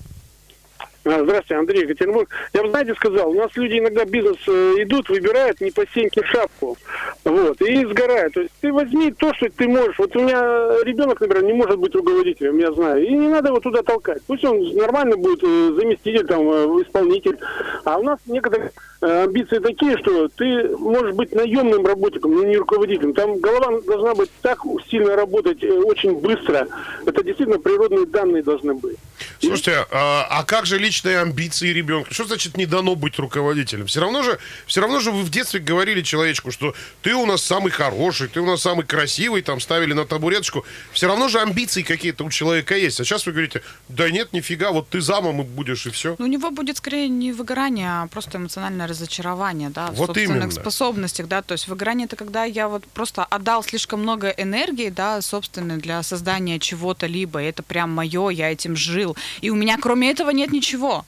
А, 1.04 1.22
Здравствуйте, 1.22 1.56
Андрей 1.56 1.82
Екатеринбург. 1.82 2.30
Я 2.54 2.62
бы, 2.62 2.70
знаете, 2.70 2.94
сказал, 2.94 3.30
у 3.30 3.34
нас 3.34 3.50
люди 3.56 3.78
иногда 3.78 4.06
бизнес 4.06 4.38
э, 4.48 4.50
идут, 4.78 5.10
выбирают 5.10 5.60
не 5.60 5.70
по 5.70 5.84
сеньке 5.92 6.24
шапку, 6.24 6.78
вот, 7.24 7.60
и 7.60 7.84
сгорают. 7.84 8.32
То 8.32 8.40
есть 8.40 8.54
ты 8.62 8.72
возьми 8.72 9.12
то, 9.12 9.34
что 9.34 9.46
ты 9.50 9.68
можешь. 9.68 9.98
Вот 9.98 10.16
у 10.16 10.20
меня 10.20 10.40
ребенок, 10.82 11.20
например, 11.20 11.44
не 11.44 11.52
может 11.52 11.78
быть 11.78 11.94
руководителем, 11.94 12.56
я 12.58 12.72
знаю, 12.72 13.06
и 13.06 13.12
не 13.12 13.28
надо 13.28 13.48
его 13.48 13.60
туда 13.60 13.82
толкать. 13.82 14.22
Пусть 14.26 14.44
он 14.44 14.58
нормально 14.74 15.18
будет 15.18 15.42
э, 15.42 15.72
заместитель, 15.78 16.26
там, 16.26 16.48
э, 16.48 16.82
исполнитель. 16.82 17.38
А 17.84 17.98
у 17.98 18.02
нас 18.02 18.18
некоторые 18.24 18.72
амбиции 19.04 19.58
такие, 19.58 19.98
что 19.98 20.28
ты 20.28 20.68
можешь 20.76 21.14
быть 21.14 21.32
наемным 21.32 21.86
работником, 21.86 22.34
но 22.34 22.44
не 22.44 22.56
руководителем. 22.56 23.12
Там 23.14 23.38
голова 23.38 23.80
должна 23.86 24.14
быть 24.14 24.30
так 24.42 24.60
сильно 24.90 25.16
работать 25.16 25.62
э, 25.62 25.70
очень 25.70 26.18
быстро. 26.20 26.66
Это 27.04 27.22
действительно 27.22 27.58
природные 27.58 28.06
данные 28.06 28.42
должны 28.42 28.74
быть. 28.74 28.96
Слушайте, 29.40 29.86
а, 29.90 30.26
а 30.30 30.44
как 30.44 30.66
же 30.66 30.78
личные 30.78 31.20
амбиции 31.20 31.68
ребенка? 31.68 32.12
Что 32.12 32.24
значит 32.24 32.56
не 32.56 32.66
дано 32.66 32.94
быть 32.94 33.18
руководителем? 33.18 33.86
Все 33.86 34.00
равно 34.00 34.22
же, 34.22 34.38
все 34.66 34.80
равно 34.80 35.00
же 35.00 35.10
вы 35.10 35.22
в 35.22 35.30
детстве 35.30 35.60
говорили 35.60 36.02
человечку, 36.02 36.50
что 36.50 36.74
ты 37.02 37.14
у 37.14 37.26
нас 37.26 37.42
самый 37.42 37.70
хороший, 37.70 38.28
ты 38.28 38.40
у 38.40 38.46
нас 38.46 38.62
самый 38.62 38.86
красивый, 38.86 39.42
там 39.42 39.60
ставили 39.60 39.92
на 39.92 40.04
табуреточку. 40.06 40.64
Все 40.92 41.06
равно 41.06 41.28
же 41.28 41.40
амбиции 41.40 41.82
какие-то 41.82 42.24
у 42.24 42.30
человека 42.30 42.76
есть. 42.76 43.00
А 43.00 43.04
сейчас 43.04 43.26
вы 43.26 43.32
говорите, 43.32 43.62
да 43.88 44.10
нет, 44.10 44.32
нифига, 44.32 44.72
вот 44.72 44.88
ты 44.88 45.00
замом 45.00 45.42
и 45.42 45.44
будешь 45.44 45.86
и 45.86 45.90
все. 45.90 46.16
Ну, 46.18 46.24
у 46.24 46.28
него 46.28 46.50
будет 46.50 46.78
скорее 46.78 47.08
не 47.08 47.32
выгорание, 47.32 47.88
а 47.88 48.06
просто 48.08 48.38
эмоциональное 48.38 48.86
разочарование, 48.94 49.70
да, 49.70 49.90
в 49.90 49.94
Вот 49.94 50.06
собственных 50.06 50.44
именно. 50.44 50.50
способностях, 50.50 51.28
да, 51.28 51.42
то 51.42 51.52
есть 51.52 51.68
выгорание 51.68 52.06
это 52.06 52.16
когда 52.16 52.44
я 52.44 52.68
вот 52.68 52.84
просто 52.86 53.24
отдал 53.24 53.62
слишком 53.62 54.00
много 54.00 54.28
энергии, 54.28 54.88
да, 54.88 55.20
собственной 55.20 55.78
для 55.78 56.02
создания 56.02 56.58
чего-то 56.58 57.06
либо, 57.06 57.42
это 57.42 57.62
прям 57.62 57.90
мое, 57.90 58.30
я 58.30 58.50
этим 58.52 58.76
жил, 58.76 59.16
и 59.42 59.50
у 59.50 59.54
меня 59.54 59.76
кроме 59.80 60.10
этого 60.10 60.30
нет 60.30 60.52
ничего. 60.52 61.04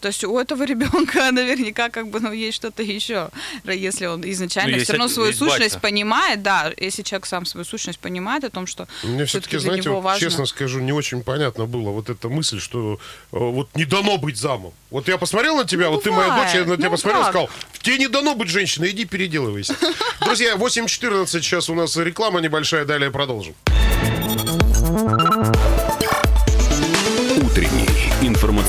То 0.00 0.08
есть 0.08 0.22
у 0.24 0.38
этого 0.38 0.62
ребенка 0.64 1.30
наверняка 1.32 1.88
как 1.88 2.08
бы 2.08 2.20
ну, 2.20 2.32
есть 2.32 2.56
что-то 2.56 2.82
еще, 2.82 3.30
если 3.64 4.06
он 4.06 4.22
изначально 4.30 4.76
Ну, 4.76 4.82
все 4.82 4.92
равно 4.92 5.08
свою 5.08 5.32
сущность 5.32 5.74
батя. 5.76 5.80
понимает, 5.80 6.42
да, 6.42 6.72
если 6.76 7.02
человек 7.02 7.26
сам 7.26 7.46
свою 7.46 7.64
сущность 7.64 7.98
понимает 7.98 8.44
о 8.44 8.50
том, 8.50 8.66
что 8.66 8.86
Мне 9.02 9.24
все-таки, 9.24 9.52
для 9.56 9.60
знаете, 9.60 9.84
него 9.88 9.96
вот, 9.96 10.04
важно. 10.04 10.20
честно 10.20 10.46
скажу, 10.46 10.80
не 10.80 10.92
очень 10.92 11.22
понятно 11.22 11.66
было 11.66 11.90
вот 11.90 12.10
эта 12.10 12.28
мысль, 12.28 12.60
что 12.60 12.94
э, 12.94 12.98
вот 13.38 13.68
не 13.74 13.84
дано 13.84 14.18
быть 14.18 14.36
замом. 14.36 14.72
Вот 14.90 15.08
я 15.08 15.18
посмотрел 15.18 15.56
на 15.56 15.64
тебя, 15.64 15.86
Ну, 15.86 15.92
вот 15.94 16.04
ты 16.04 16.10
моя 16.12 16.28
бывает. 16.28 16.46
дочь, 16.46 16.54
я 16.60 16.64
на 16.66 16.76
тебя 16.76 16.86
Ну, 16.86 16.90
посмотрел 16.92 17.20
и 17.22 17.24
как? 17.24 17.32
сказал, 17.32 17.50
тебе 17.82 17.98
не 17.98 18.08
дано 18.08 18.34
быть 18.34 18.48
женщиной, 18.48 18.90
иди 18.90 19.04
переделывайся. 19.06 19.74
Друзья, 20.20 20.54
8.14, 20.54 21.26
сейчас 21.26 21.68
у 21.70 21.74
нас 21.74 21.96
реклама 21.96 22.40
небольшая, 22.40 22.84
далее 22.84 23.10
продолжим. 23.10 23.54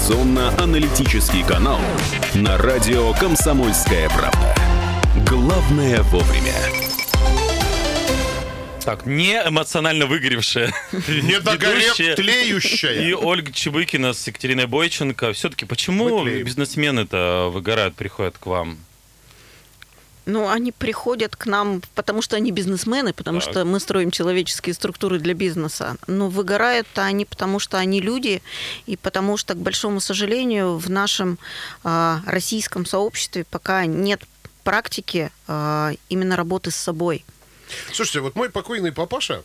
Информационно-аналитический 0.07 1.43
канал 1.43 1.81
на 2.33 2.57
радио 2.57 3.11
«Комсомольская 3.13 4.07
правда». 4.07 4.55
Главное 5.27 6.01
вовремя. 6.03 6.53
Так, 8.85 9.05
не 9.05 9.33
эмоционально 9.33 10.05
выгоревшая. 10.05 10.73
Не 11.09 11.41
догорев, 11.41 11.93
тлеющая. 12.15 13.01
И 13.01 13.11
Ольга 13.11 13.51
Чебыкина 13.51 14.13
с 14.13 14.25
Екатериной 14.25 14.65
Бойченко. 14.65 15.33
Все-таки 15.33 15.65
почему 15.65 16.23
бизнесмены-то 16.23 17.51
выгорают, 17.53 17.95
приходят 17.95 18.37
к 18.37 18.45
вам? 18.45 18.77
Ну, 20.27 20.49
они 20.49 20.73
приходят 20.73 21.37
к 21.37 21.45
нам, 21.45 21.81
потому 21.95 22.21
что 22.21 22.35
они 22.35 22.51
бизнесмены, 22.51 23.13
потому 23.13 23.39
Так. 23.39 23.49
что 23.49 23.65
мы 23.65 23.79
строим 23.79 24.11
человеческие 24.11 24.73
структуры 24.73 25.19
для 25.19 25.33
бизнеса. 25.33 25.95
Но 26.05 26.27
выгорают 26.27 26.87
они, 26.95 27.23
потому 27.23 27.59
что 27.59 27.77
они 27.77 28.01
люди, 28.01 28.41
и 28.85 28.97
потому 28.97 29.37
что, 29.37 29.53
к 29.53 29.57
большому 29.57 30.01
сожалению, 30.01 30.77
в 30.77 30.89
нашем 30.89 31.39
а, 31.85 32.21
российском 32.25 32.85
сообществе 32.85 33.45
пока 33.49 33.85
нет 33.85 34.21
практики 34.65 35.31
а, 35.47 35.93
именно 36.09 36.35
работы 36.35 36.71
с 36.71 36.75
собой. 36.75 37.23
Слушайте, 37.93 38.19
вот 38.19 38.35
мой 38.35 38.49
покойный 38.49 38.91
папаша, 38.91 39.43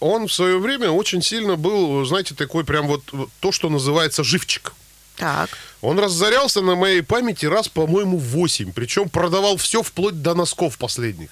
он 0.00 0.26
в 0.26 0.32
свое 0.32 0.58
время 0.58 0.90
очень 0.90 1.20
сильно 1.20 1.56
был, 1.56 2.04
знаете, 2.06 2.34
такой 2.34 2.64
прям 2.64 2.86
вот 2.86 3.02
то, 3.40 3.52
что 3.52 3.68
называется 3.68 4.24
живчик. 4.24 4.72
Так. 5.18 5.50
Он 5.80 5.98
разорялся 5.98 6.60
на 6.60 6.74
моей 6.74 7.02
памяти 7.02 7.46
раз, 7.46 7.68
по-моему, 7.68 8.18
8. 8.18 8.72
Причем 8.72 9.08
продавал 9.08 9.56
все 9.56 9.82
вплоть 9.82 10.22
до 10.22 10.34
носков 10.34 10.78
последних. 10.78 11.30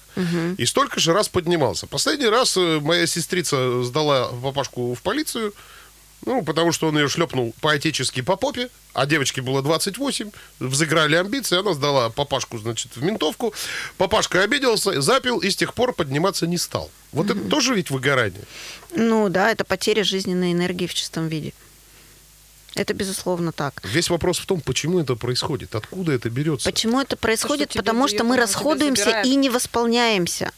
И 0.58 0.66
столько 0.66 1.00
же 1.00 1.12
раз 1.12 1.28
поднимался. 1.28 1.86
Последний 1.86 2.28
раз 2.28 2.56
э, 2.56 2.80
моя 2.80 3.06
сестрица 3.06 3.82
сдала 3.82 4.28
папашку 4.42 4.94
в 4.94 5.02
полицию. 5.02 5.52
Ну, 6.24 6.42
потому 6.42 6.72
что 6.72 6.88
он 6.88 6.98
ее 6.98 7.08
шлепнул 7.08 7.54
по-отечески 7.60 8.20
по 8.22 8.36
попе, 8.36 8.68
а 8.94 9.06
девочке 9.06 9.42
было 9.42 9.62
28, 9.62 10.30
взыграли 10.58 11.14
амбиции, 11.14 11.58
она 11.58 11.74
сдала 11.74 12.08
папашку, 12.10 12.58
значит, 12.58 12.96
в 12.96 13.02
ментовку. 13.02 13.54
Папашка 13.96 14.42
обиделся, 14.42 15.00
запил 15.02 15.38
и 15.38 15.50
с 15.50 15.56
тех 15.56 15.74
пор 15.74 15.92
подниматься 15.92 16.46
не 16.46 16.56
стал. 16.58 16.90
Вот 17.12 17.30
это 17.30 17.40
тоже 17.40 17.74
ведь 17.74 17.90
выгорание. 17.90 18.42
Ну 18.94 19.28
да, 19.28 19.52
это 19.52 19.64
потеря 19.64 20.02
жизненной 20.02 20.52
энергии 20.52 20.86
в 20.86 20.94
чистом 20.94 21.28
виде. 21.28 21.52
Это 22.76 22.94
безусловно 22.94 23.52
так. 23.52 23.80
Весь 23.84 24.10
вопрос 24.10 24.38
в 24.38 24.46
том, 24.46 24.60
почему 24.60 25.00
это 25.00 25.16
происходит, 25.16 25.74
откуда 25.74 26.12
это 26.12 26.28
берется. 26.30 26.70
Почему 26.70 27.00
это 27.00 27.16
происходит? 27.16 27.72
Потому 27.74 28.06
что 28.08 28.22
мы 28.24 28.36
расходуемся 28.36 29.22
и 29.22 29.34
не 29.34 29.50
восполняемся. 29.50 30.52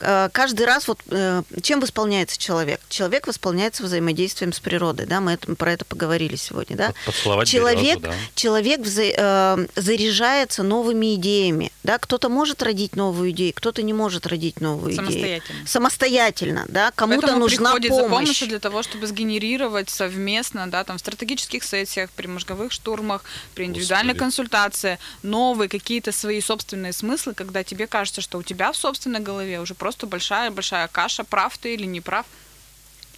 Э, 0.00 0.28
Каждый 0.32 0.66
раз 0.66 0.88
вот 0.88 1.00
э, 1.10 1.42
чем 1.62 1.80
восполняется 1.80 2.38
человек? 2.38 2.80
Человек 2.88 3.26
восполняется 3.26 3.82
взаимодействием 3.82 4.52
с 4.52 4.60
природой, 4.60 5.06
да, 5.06 5.20
мы 5.20 5.32
это- 5.32 5.54
про 5.56 5.72
это 5.72 5.84
поговорили 5.84 6.36
сегодня, 6.36 6.76
да. 6.76 6.94
Поцеловать 7.04 7.48
Человек, 7.48 7.98
березу, 7.98 8.00
да. 8.00 8.14
человек 8.34 8.80
вза- 8.80 9.14
э, 9.16 9.66
заряжается 9.76 10.62
новыми 10.62 11.14
идеями, 11.16 11.72
да. 11.82 11.98
Кто-то 11.98 12.28
может 12.28 12.62
родить 12.62 12.96
новую 12.96 13.30
идею, 13.30 13.52
кто-то 13.54 13.82
не 13.82 13.92
может 13.92 14.26
родить 14.26 14.60
новую 14.60 14.92
идею. 14.94 15.06
Самостоятельно. 15.06 15.66
Самостоятельно, 15.66 16.64
да. 16.68 16.92
Кому-то 16.94 17.20
Поэтому 17.22 17.40
нужна 17.40 17.72
приходит 17.72 17.92
за 17.94 18.02
помощь. 18.04 18.10
помощью 18.20 18.48
для 18.48 18.58
того, 18.58 18.82
чтобы 18.82 19.06
сгенерировать 19.06 19.90
совместно, 19.90 20.70
да, 20.70 20.84
там, 20.84 20.96
в 20.96 21.00
стратегических 21.00 21.62
сессиях, 21.64 22.10
при 22.10 22.26
мозговых 22.26 22.72
штурмах, 22.72 23.24
при 23.54 23.64
индивидуальной 23.64 24.14
Господи. 24.14 24.18
консультации, 24.24 24.98
новые 25.22 25.68
какие-то 25.68 26.12
свои 26.12 26.40
собственные 26.40 26.92
смыслы, 26.92 27.34
когда 27.34 27.64
тебе 27.64 27.86
кажется, 27.86 28.20
что 28.20 28.38
у 28.38 28.42
тебя 28.42 28.72
в 28.72 28.76
собственной 28.76 29.20
голове 29.20 29.60
уже 29.60 29.74
просто 29.74 29.89
большая-большая 30.06 30.88
каша, 30.88 31.24
прав 31.24 31.56
ты 31.58 31.74
или 31.74 31.86
не 31.86 32.00
прав. 32.00 32.26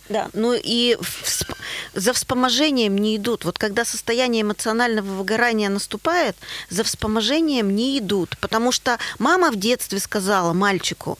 Да, 0.08 0.28
ну 0.32 0.52
и 0.52 0.96
всп- 1.00 1.56
за 1.94 2.12
вспоможением 2.12 2.98
не 2.98 3.16
идут. 3.16 3.44
Вот 3.44 3.58
когда 3.58 3.84
состояние 3.84 4.42
эмоционального 4.42 5.06
выгорания 5.06 5.68
наступает, 5.68 6.36
за 6.70 6.82
вспоможением 6.82 7.74
не 7.74 7.98
идут. 7.98 8.36
Потому 8.40 8.72
что 8.72 8.98
мама 9.18 9.50
в 9.50 9.56
детстве 9.56 10.00
сказала 10.00 10.52
мальчику, 10.52 11.18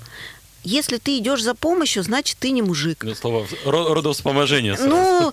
если 0.65 0.99
ты 0.99 1.19
идешь 1.19 1.43
за 1.43 1.55
помощью, 1.55 2.03
значит, 2.03 2.37
ты 2.39 2.51
не 2.51 2.63
мужик. 2.63 3.03
Ну, 3.05 3.15
слово 3.15 3.47
ро- 3.65 3.95
родовспоможение. 3.95 4.77
Ну. 4.79 5.31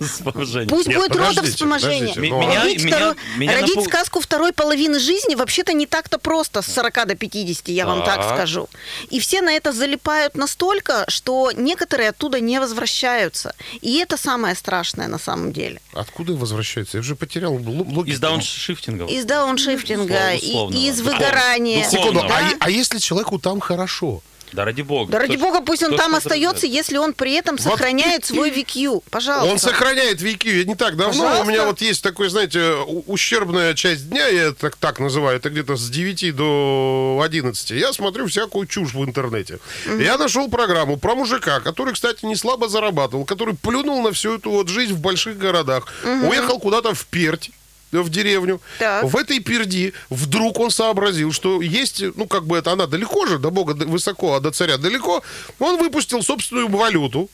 Пусть 0.68 0.88
Нет, 0.88 0.98
будет 0.98 1.16
родовспоможение. 1.16 2.14
подождите, 2.14 2.30
ну, 2.34 2.54
родить 2.54 2.84
меня- 2.84 2.96
второй- 2.96 3.14
меня 3.36 3.52
родить 3.60 3.76
напу- 3.76 3.84
сказку 3.84 4.20
второй 4.20 4.52
половины 4.52 4.98
жизни 4.98 5.34
вообще-то 5.34 5.72
не 5.72 5.86
так-то 5.86 6.18
просто 6.18 6.62
с 6.62 6.66
40 6.72 7.04
до 7.06 7.14
50, 7.14 7.68
я 7.68 7.86
вам 7.86 8.04
так 8.04 8.22
скажу. 8.34 8.68
И 9.10 9.20
все 9.20 9.42
на 9.42 9.52
это 9.52 9.72
залипают 9.72 10.36
настолько, 10.36 11.04
что 11.08 11.50
некоторые 11.52 12.10
оттуда 12.10 12.40
не 12.40 12.58
возвращаются. 12.60 13.54
И 13.80 13.96
это 13.98 14.16
самое 14.16 14.54
страшное 14.54 15.08
на 15.08 15.18
самом 15.18 15.52
деле. 15.52 15.80
Откуда 15.92 16.34
возвращается? 16.34 16.96
Я 16.98 17.00
уже 17.00 17.14
потерял 17.16 17.52
логику. 17.54 18.02
Из 18.04 18.18
дауншифтинга. 18.18 19.06
Из 19.06 19.24
дауншифтинга, 19.24 20.34
Условно- 20.36 20.74
и- 20.76 20.88
из 20.88 21.00
выгорания. 21.00 21.88
Секунду, 21.88 22.20
а, 22.20 22.40
а 22.60 22.70
если 22.70 22.98
человеку 22.98 23.38
там 23.38 23.60
хорошо? 23.60 24.22
Да 24.52 24.64
ради 24.64 24.82
бога. 24.82 25.12
Да 25.12 25.18
ради 25.18 25.36
Кто 25.36 25.46
бога, 25.46 25.60
пусть 25.60 25.82
он 25.82 25.96
там 25.96 26.14
остается, 26.14 26.66
если 26.66 26.96
он 26.96 27.12
при 27.12 27.32
этом 27.34 27.58
сохраняет 27.58 28.24
свой 28.24 28.50
VQ. 28.50 29.02
Пожалуйста. 29.10 29.52
Он 29.52 29.58
сохраняет 29.58 30.20
VQ. 30.20 30.58
Я 30.58 30.64
не 30.64 30.74
так 30.74 30.96
давно. 30.96 31.22
Пожалуйста. 31.22 31.44
У 31.44 31.48
меня 31.48 31.64
вот 31.64 31.80
есть 31.80 32.02
такой, 32.02 32.28
знаете, 32.28 32.74
ущербная 33.06 33.74
часть 33.74 34.08
дня, 34.08 34.26
я 34.26 34.44
это 34.44 34.60
так, 34.60 34.76
так 34.76 34.98
называю, 35.00 35.36
это 35.36 35.50
где-то 35.50 35.76
с 35.76 35.88
9 35.88 36.34
до 36.34 37.20
11. 37.24 37.70
Я 37.70 37.92
смотрю 37.92 38.26
всякую 38.26 38.66
чушь 38.66 38.94
в 38.94 39.04
интернете. 39.04 39.58
Я 39.98 40.18
нашел 40.18 40.48
программу 40.48 40.96
про 40.96 41.14
мужика, 41.14 41.60
который, 41.60 41.94
кстати, 41.94 42.24
не 42.24 42.36
слабо 42.36 42.68
зарабатывал, 42.68 43.24
который 43.24 43.54
плюнул 43.54 44.02
на 44.02 44.12
всю 44.12 44.36
эту 44.36 44.50
вот 44.50 44.68
жизнь 44.68 44.94
в 44.94 45.00
больших 45.00 45.38
городах, 45.38 45.86
уехал 46.04 46.58
куда-то 46.58 46.94
в 46.94 47.06
Перть 47.06 47.50
в 47.92 48.08
деревню. 48.08 48.60
Так. 48.78 49.04
В 49.04 49.16
этой 49.16 49.40
перди 49.40 49.92
вдруг 50.08 50.60
он 50.60 50.70
сообразил, 50.70 51.32
что 51.32 51.60
есть, 51.60 52.02
ну, 52.16 52.26
как 52.26 52.46
бы 52.46 52.56
это 52.56 52.72
она 52.72 52.86
далеко 52.86 53.26
же, 53.26 53.38
до 53.38 53.50
бога 53.50 53.72
высоко, 53.86 54.34
а 54.34 54.40
до 54.40 54.50
царя 54.50 54.78
далеко. 54.78 55.22
Он 55.58 55.78
выпустил 55.78 56.22
собственную 56.22 56.68
валюту. 56.68 57.28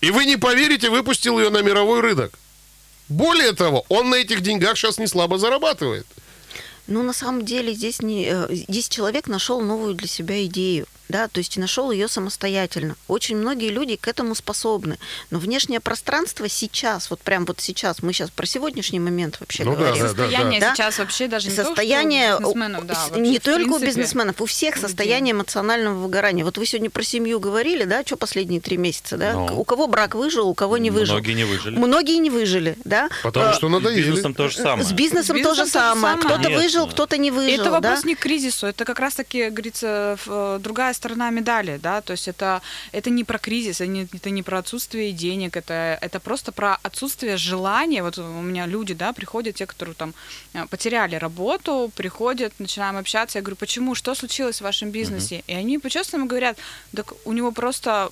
И 0.00 0.10
вы 0.10 0.24
не 0.24 0.36
поверите, 0.36 0.90
выпустил 0.90 1.38
ее 1.38 1.50
на 1.50 1.62
мировой 1.62 2.00
рынок. 2.00 2.38
Более 3.08 3.52
того, 3.52 3.84
он 3.88 4.10
на 4.10 4.16
этих 4.16 4.40
деньгах 4.40 4.76
сейчас 4.76 4.98
не 4.98 5.06
слабо 5.06 5.38
зарабатывает. 5.38 6.06
Ну, 6.88 7.02
на 7.02 7.12
самом 7.12 7.44
деле, 7.44 7.72
здесь, 7.72 8.02
не, 8.02 8.26
э, 8.28 8.48
здесь 8.50 8.88
человек 8.88 9.28
нашел 9.28 9.60
новую 9.60 9.94
для 9.94 10.08
себя 10.08 10.44
идею, 10.46 10.86
да, 11.12 11.28
то 11.28 11.38
есть 11.38 11.56
нашел 11.58 11.92
ее 11.92 12.08
самостоятельно. 12.08 12.96
Очень 13.06 13.36
многие 13.36 13.68
люди 13.68 13.94
к 13.96 14.08
этому 14.08 14.34
способны. 14.34 14.98
Но 15.30 15.38
внешнее 15.38 15.78
пространство 15.80 16.48
сейчас, 16.48 17.10
вот 17.10 17.20
прям 17.20 17.44
вот 17.44 17.60
сейчас, 17.60 18.02
мы 18.02 18.12
сейчас 18.12 18.30
про 18.30 18.46
сегодняшний 18.46 18.98
момент 18.98 19.38
вообще 19.38 19.62
Ну 19.64 19.74
говорим. 19.76 20.00
да, 20.02 20.08
Состояние 20.08 20.60
да. 20.60 20.74
сейчас 20.74 20.98
вообще 20.98 21.28
даже 21.28 21.48
не 21.48 21.54
состояние 21.54 22.32
то, 22.32 22.38
что 22.38 22.48
у 22.48 22.54
бизнесменов, 22.54 22.86
да, 22.86 22.94
с- 22.94 23.08
вообще, 23.10 23.20
не 23.20 23.38
только 23.38 23.60
у 23.60 23.78
принципе, 23.78 23.86
бизнесменов, 23.86 24.40
у 24.40 24.46
всех 24.46 24.76
состояние 24.76 25.32
эмоционального 25.32 25.94
выгорания. 26.02 26.44
Вот 26.44 26.58
вы 26.58 26.66
сегодня 26.66 26.90
про 26.90 27.02
семью 27.04 27.38
говорили, 27.40 27.84
да, 27.84 28.02
что 28.04 28.16
последние 28.16 28.60
три 28.60 28.76
месяца, 28.78 29.16
да? 29.16 29.34
Ну. 29.34 29.60
У 29.60 29.64
кого 29.64 29.86
брак 29.86 30.14
выжил, 30.14 30.48
у 30.48 30.54
кого 30.54 30.78
не 30.78 30.90
выжил. 30.90 31.14
Многие 31.14 31.32
не 31.34 31.44
выжили. 31.44 31.76
Многие 31.76 32.16
не 32.18 32.30
выжили, 32.30 32.76
да. 32.84 33.08
Потому 33.22 33.46
Э, 33.50 33.52
что 33.54 33.68
С 33.68 33.70
надоели. 33.70 34.02
бизнесом 34.02 34.34
то 34.34 34.48
же 34.48 34.56
самое. 34.56 34.84
С 34.88 34.92
бизнесом, 34.92 35.36
С 35.36 35.38
бизнесом 35.38 35.56
то 35.56 35.64
же 35.64 35.70
самое. 35.70 36.16
самое. 36.16 36.38
Кто-то 36.40 36.50
выжил, 36.56 36.86
кто-то 36.86 37.18
не 37.18 37.30
выжил. 37.30 37.60
это 37.60 37.70
вопрос 37.70 38.02
да? 38.02 38.08
не 38.08 38.14
к 38.14 38.20
кризису, 38.20 38.66
это 38.66 38.84
как 38.84 38.98
раз-таки, 38.98 39.50
говорится, 39.50 40.16
другая 40.60 40.94
сторона 41.02 41.30
медали, 41.30 41.78
да, 41.82 42.00
то 42.00 42.12
есть 42.12 42.28
это, 42.28 42.62
это 42.92 43.10
не 43.10 43.24
про 43.24 43.38
кризис, 43.38 43.80
это 43.80 43.90
не, 43.90 44.06
это 44.14 44.30
не 44.30 44.42
про 44.42 44.58
отсутствие 44.58 45.10
денег, 45.12 45.56
это, 45.56 45.98
это 46.00 46.20
просто 46.20 46.52
про 46.52 46.78
отсутствие 46.84 47.36
желания. 47.36 48.02
Вот 48.02 48.18
у 48.18 48.42
меня 48.42 48.66
люди, 48.66 48.94
да, 48.94 49.12
приходят, 49.12 49.56
те, 49.56 49.66
которые 49.66 49.94
там 49.96 50.14
э, 50.54 50.66
потеряли 50.70 51.16
работу, 51.16 51.90
приходят, 51.96 52.52
начинаем 52.60 52.96
общаться, 52.96 53.38
я 53.38 53.42
говорю, 53.42 53.56
почему, 53.56 53.96
что 53.96 54.14
случилось 54.14 54.58
в 54.58 54.64
вашем 54.64 54.90
бизнесе? 54.90 55.42
И 55.48 55.54
они 55.54 55.78
по-честному 55.78 56.26
говорят, 56.26 56.56
так 56.94 57.12
у 57.24 57.32
него 57.32 57.50
просто 57.50 58.10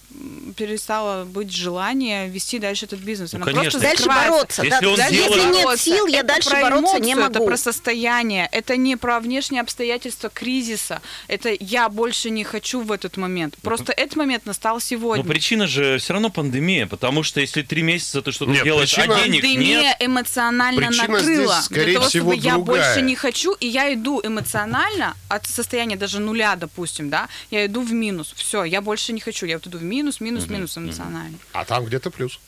перестало 0.56 1.24
быть 1.24 1.52
желание 1.52 2.28
вести 2.28 2.58
дальше 2.58 2.86
этот 2.86 2.98
бизнес. 2.98 3.32
Ну, 3.32 3.36
Она 3.36 3.46
конечно. 3.46 3.62
просто 3.70 3.80
Дальше 3.80 4.02
закрывается. 4.02 4.30
бороться. 4.30 4.62
Если 4.64 4.80
да. 4.80 4.90
он 4.90 4.98
Если 4.98 5.14
делает- 5.14 5.54
нет 5.54 5.64
бороться. 5.64 5.84
сил, 5.84 6.06
я 6.06 6.18
Это 6.18 6.26
дальше 6.28 6.50
про 6.50 6.60
бороться 6.62 6.98
не 6.98 7.14
могу. 7.14 7.30
Это 7.30 7.40
про 7.44 7.56
состояние, 7.56 8.48
это 8.50 8.76
не 8.76 8.96
про 8.96 9.20
внешние 9.20 9.60
обстоятельства 9.62 10.28
кризиса. 10.28 11.00
Это 11.28 11.56
я 11.60 11.88
больше 11.88 12.30
не 12.30 12.42
хочу 12.44 12.79
в 12.82 12.92
этот 12.92 13.16
момент. 13.16 13.56
Просто 13.62 13.92
этот 13.92 14.16
момент 14.16 14.46
настал 14.46 14.80
сегодня. 14.80 15.24
Но 15.24 15.30
причина 15.30 15.66
же 15.66 15.98
все 15.98 16.12
равно 16.12 16.30
пандемия, 16.30 16.86
потому 16.86 17.22
что 17.22 17.40
если 17.40 17.62
три 17.62 17.82
месяца 17.82 18.22
ты 18.22 18.32
что-то 18.32 18.50
Нет, 18.52 18.64
делаешь, 18.64 18.94
причина- 18.94 19.16
а 19.16 19.24
денег 19.24 19.42
Пандемия 19.42 19.80
нет, 19.80 19.96
эмоционально 20.00 20.86
Причина 20.88 21.08
накрыла. 21.08 21.54
здесь, 21.54 21.64
скорее 21.64 21.84
Для 21.84 21.94
того, 21.94 22.08
всего, 22.08 22.32
чтобы 22.32 22.44
я 22.46 22.54
другая. 22.54 22.84
больше 22.94 23.02
не 23.02 23.16
хочу, 23.16 23.52
и 23.54 23.66
я 23.66 23.92
иду 23.94 24.20
эмоционально 24.24 25.16
от 25.28 25.46
состояния 25.46 25.96
даже 25.96 26.20
нуля, 26.20 26.56
допустим, 26.56 27.10
да, 27.10 27.28
я 27.50 27.66
иду 27.66 27.82
в 27.82 27.92
минус. 27.92 28.32
Все, 28.36 28.64
я 28.64 28.80
больше 28.80 29.12
не 29.12 29.20
хочу. 29.20 29.46
Я 29.46 29.56
вот 29.56 29.66
иду 29.66 29.78
в 29.78 29.82
минус, 29.82 30.20
минус, 30.20 30.48
минус 30.48 30.76
эмоционально. 30.76 31.38
А 31.52 31.64
там 31.64 31.84
где-то 31.84 32.10
плюс. 32.10 32.38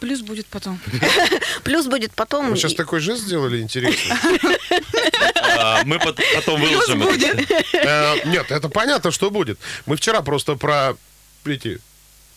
Плюс 0.00 0.20
будет 0.20 0.46
потом. 0.46 0.80
Плюс 1.62 1.86
будет 1.86 2.12
потом... 2.12 2.50
Вы 2.50 2.56
сейчас 2.56 2.74
такой 2.74 2.98
жест 2.98 3.22
сделали 3.22 3.60
интересный. 3.60 4.16
а, 5.80 5.84
мы 5.84 5.96
пот- 5.98 6.20
потом 6.34 6.60
выложим 6.60 7.02
это. 7.02 7.56
Э, 7.76 8.14
Нет, 8.26 8.50
это 8.50 8.68
понятно, 8.68 9.10
что 9.10 9.30
будет. 9.30 9.58
Мы 9.86 9.96
вчера 9.96 10.22
просто 10.22 10.56
про 10.56 10.96
эти 11.44 11.78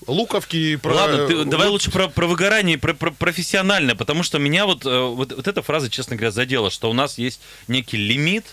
луковки, 0.08 0.76
про... 0.76 0.94
Ладно, 0.94 1.28
ты- 1.28 1.46
давай 1.46 1.68
лучше 1.68 1.92
про, 1.92 2.08
про 2.08 2.28
выгорание, 2.28 2.78
про, 2.78 2.94
про 2.94 3.12
профессиональное, 3.12 3.96
потому 3.96 4.24
что 4.24 4.40
меня 4.40 4.66
вот, 4.66 4.86
э, 4.86 5.00
вот, 5.00 5.32
вот 5.32 5.48
эта 5.48 5.62
фраза, 5.62 5.90
честно 5.90 6.16
говоря, 6.16 6.32
задела, 6.32 6.70
что 6.70 6.90
у 6.90 6.94
нас 6.94 7.18
есть 7.18 7.40
некий 7.68 7.98
лимит 7.98 8.46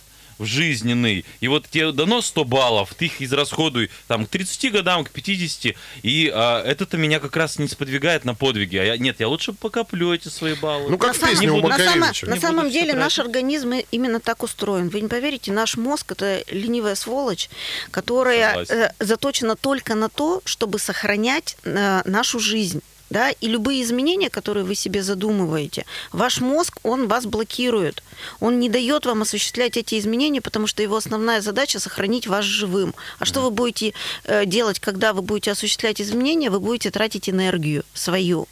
в 0.42 0.46
жизненный, 0.46 1.24
и 1.40 1.48
вот 1.48 1.68
тебе 1.68 1.92
дано 1.92 2.20
100 2.20 2.44
баллов, 2.44 2.94
ты 2.94 3.06
их 3.06 3.22
израсходуй 3.22 3.90
там 4.08 4.26
к 4.26 4.28
30 4.28 4.72
годам, 4.72 5.04
к 5.04 5.10
50, 5.10 5.74
и 6.02 6.30
а, 6.34 6.62
это-то 6.64 6.96
меня 6.96 7.20
как 7.20 7.36
раз 7.36 7.58
не 7.58 7.68
сподвигает 7.68 8.24
на 8.24 8.34
подвиги. 8.34 8.76
А 8.76 8.84
я, 8.84 8.96
нет, 8.98 9.20
я 9.20 9.28
лучше 9.28 9.52
покоплю 9.52 10.12
эти 10.12 10.28
свои 10.28 10.54
баллы. 10.54 10.90
Ну, 10.90 10.98
как 10.98 11.08
на 11.08 11.14
в 11.14 11.16
самом- 11.16 11.32
песне 11.34 11.50
у 11.52 11.56
на, 11.60 11.68
Макаревича. 11.68 12.26
на 12.26 12.36
самом 12.40 12.70
деле 12.70 12.92
наш 12.94 13.14
тратить. 13.14 13.28
организм 13.28 13.72
и- 13.74 13.86
именно 13.92 14.20
так 14.20 14.42
устроен. 14.42 14.88
Вы 14.88 15.00
не 15.00 15.08
поверите, 15.08 15.52
наш 15.52 15.76
мозг 15.76 16.12
это 16.12 16.42
ленивая 16.50 16.94
сволочь, 16.96 17.48
которая 17.90 18.50
Согласен. 18.66 18.74
э, 18.74 18.92
заточена 18.98 19.56
только 19.56 19.94
на 19.94 20.08
то, 20.08 20.42
чтобы 20.44 20.78
сохранять 20.78 21.56
э, 21.64 22.02
нашу 22.04 22.38
жизнь. 22.40 22.82
Да, 23.12 23.30
и 23.30 23.46
любые 23.46 23.82
изменения, 23.82 24.30
которые 24.30 24.64
вы 24.64 24.74
себе 24.74 25.02
задумываете, 25.02 25.84
ваш 26.12 26.40
мозг, 26.40 26.78
он 26.82 27.08
вас 27.08 27.26
блокирует. 27.26 28.02
Он 28.40 28.58
не 28.58 28.70
дает 28.70 29.04
вам 29.04 29.20
осуществлять 29.20 29.76
эти 29.76 29.98
изменения, 29.98 30.40
потому 30.40 30.66
что 30.66 30.82
его 30.82 30.96
основная 30.96 31.42
задача 31.42 31.78
сохранить 31.78 32.26
вас 32.26 32.46
живым. 32.46 32.94
А 33.18 33.26
что 33.26 33.42
вы 33.42 33.50
будете 33.50 33.92
э, 34.24 34.46
делать, 34.46 34.80
когда 34.80 35.12
вы 35.12 35.20
будете 35.20 35.50
осуществлять 35.50 36.00
изменения? 36.00 36.48
Вы 36.48 36.58
будете 36.58 36.90
тратить 36.90 37.28
энергию 37.28 37.84
свою. 37.92 38.48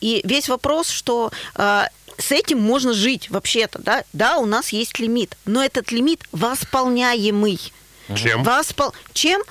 И 0.00 0.22
весь 0.24 0.48
вопрос, 0.48 0.88
что 0.88 1.30
э, 1.56 1.82
с 2.16 2.32
этим 2.32 2.62
можно 2.62 2.94
жить 2.94 3.28
вообще-то, 3.28 3.78
да? 3.78 4.04
Да, 4.14 4.38
у 4.38 4.46
нас 4.46 4.70
есть 4.70 4.98
лимит, 4.98 5.36
но 5.44 5.62
этот 5.62 5.92
лимит 5.92 6.22
восполняемый. 6.32 7.60
Чем? 8.16 8.42
Воспол... 8.42 8.94
Чем? 9.12 9.42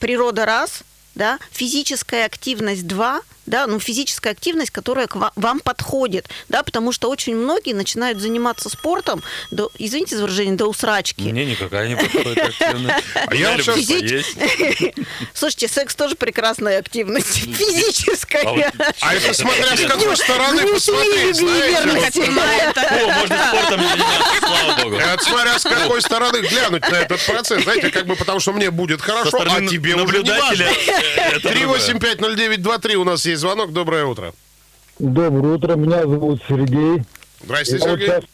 Природа 0.00 0.44
раз, 0.44 0.82
да, 1.14 1.38
физическая 1.52 2.26
активность 2.26 2.88
два, 2.88 3.22
да, 3.46 3.66
ну 3.66 3.78
физическая 3.80 4.32
активность, 4.32 4.70
которая 4.70 5.06
к 5.06 5.16
ва- 5.16 5.32
вам 5.36 5.60
подходит, 5.60 6.28
да, 6.48 6.62
потому 6.62 6.92
что 6.92 7.10
очень 7.10 7.34
многие 7.36 7.72
начинают 7.74 8.20
заниматься 8.20 8.68
спортом, 8.68 9.22
до, 9.50 9.70
извините 9.78 10.16
за 10.16 10.22
выражение, 10.22 10.54
до 10.56 10.66
усрачки. 10.66 11.22
Мне 11.22 11.44
никакая 11.44 11.88
не 11.88 11.96
подходит 11.96 12.38
активность. 12.60 13.04
А 13.14 13.34
я 13.34 13.56
люблю 13.56 13.74
поесть. 13.74 14.36
Слушайте, 15.34 15.68
секс 15.68 15.94
тоже 15.94 16.14
прекрасная 16.14 16.78
активность, 16.78 17.36
физическая. 17.38 18.44
А 18.44 18.92
А 19.00 19.14
это 19.14 19.34
смотря 19.34 19.76
с 19.76 19.80
какой 19.80 20.16
стороны 20.16 20.62
Ну, 20.62 20.74
посмотреть, 20.74 21.36
знаете? 21.36 22.30
можно 22.30 23.46
спортом 23.48 23.80
заниматься, 23.80 24.38
слава 24.40 24.82
богу. 24.82 24.96
Это 24.96 25.24
смотря 25.24 25.58
с 25.58 25.62
какой 25.62 26.02
стороны 26.02 26.38
глянуть 26.40 26.88
на 26.90 26.96
этот 26.96 27.24
процесс. 27.26 27.62
Знаете, 27.62 27.90
как 27.90 28.06
бы 28.06 28.16
потому 28.16 28.40
что 28.40 28.52
мне 28.52 28.70
будет 28.70 29.00
хорошо, 29.00 29.38
а 29.40 29.60
тебе 29.66 29.94
уже 29.96 30.22
не 30.22 30.30
важно. 30.30 30.64
это 30.64 31.40
другое. 31.40 31.78
3850923 31.78 32.94
у 32.96 33.04
нас 33.04 33.24
есть 33.24 33.31
звонок. 33.36 33.72
Доброе 33.72 34.04
утро. 34.04 34.32
Доброе 34.98 35.54
утро, 35.54 35.74
меня 35.76 36.02
зовут 36.02 36.40
Сергей. 36.48 37.02
Здрасте, 37.42 37.76
Я 37.76 37.78
вот 37.80 37.98
Сергей. 37.98 38.06
сейчас 38.06 38.24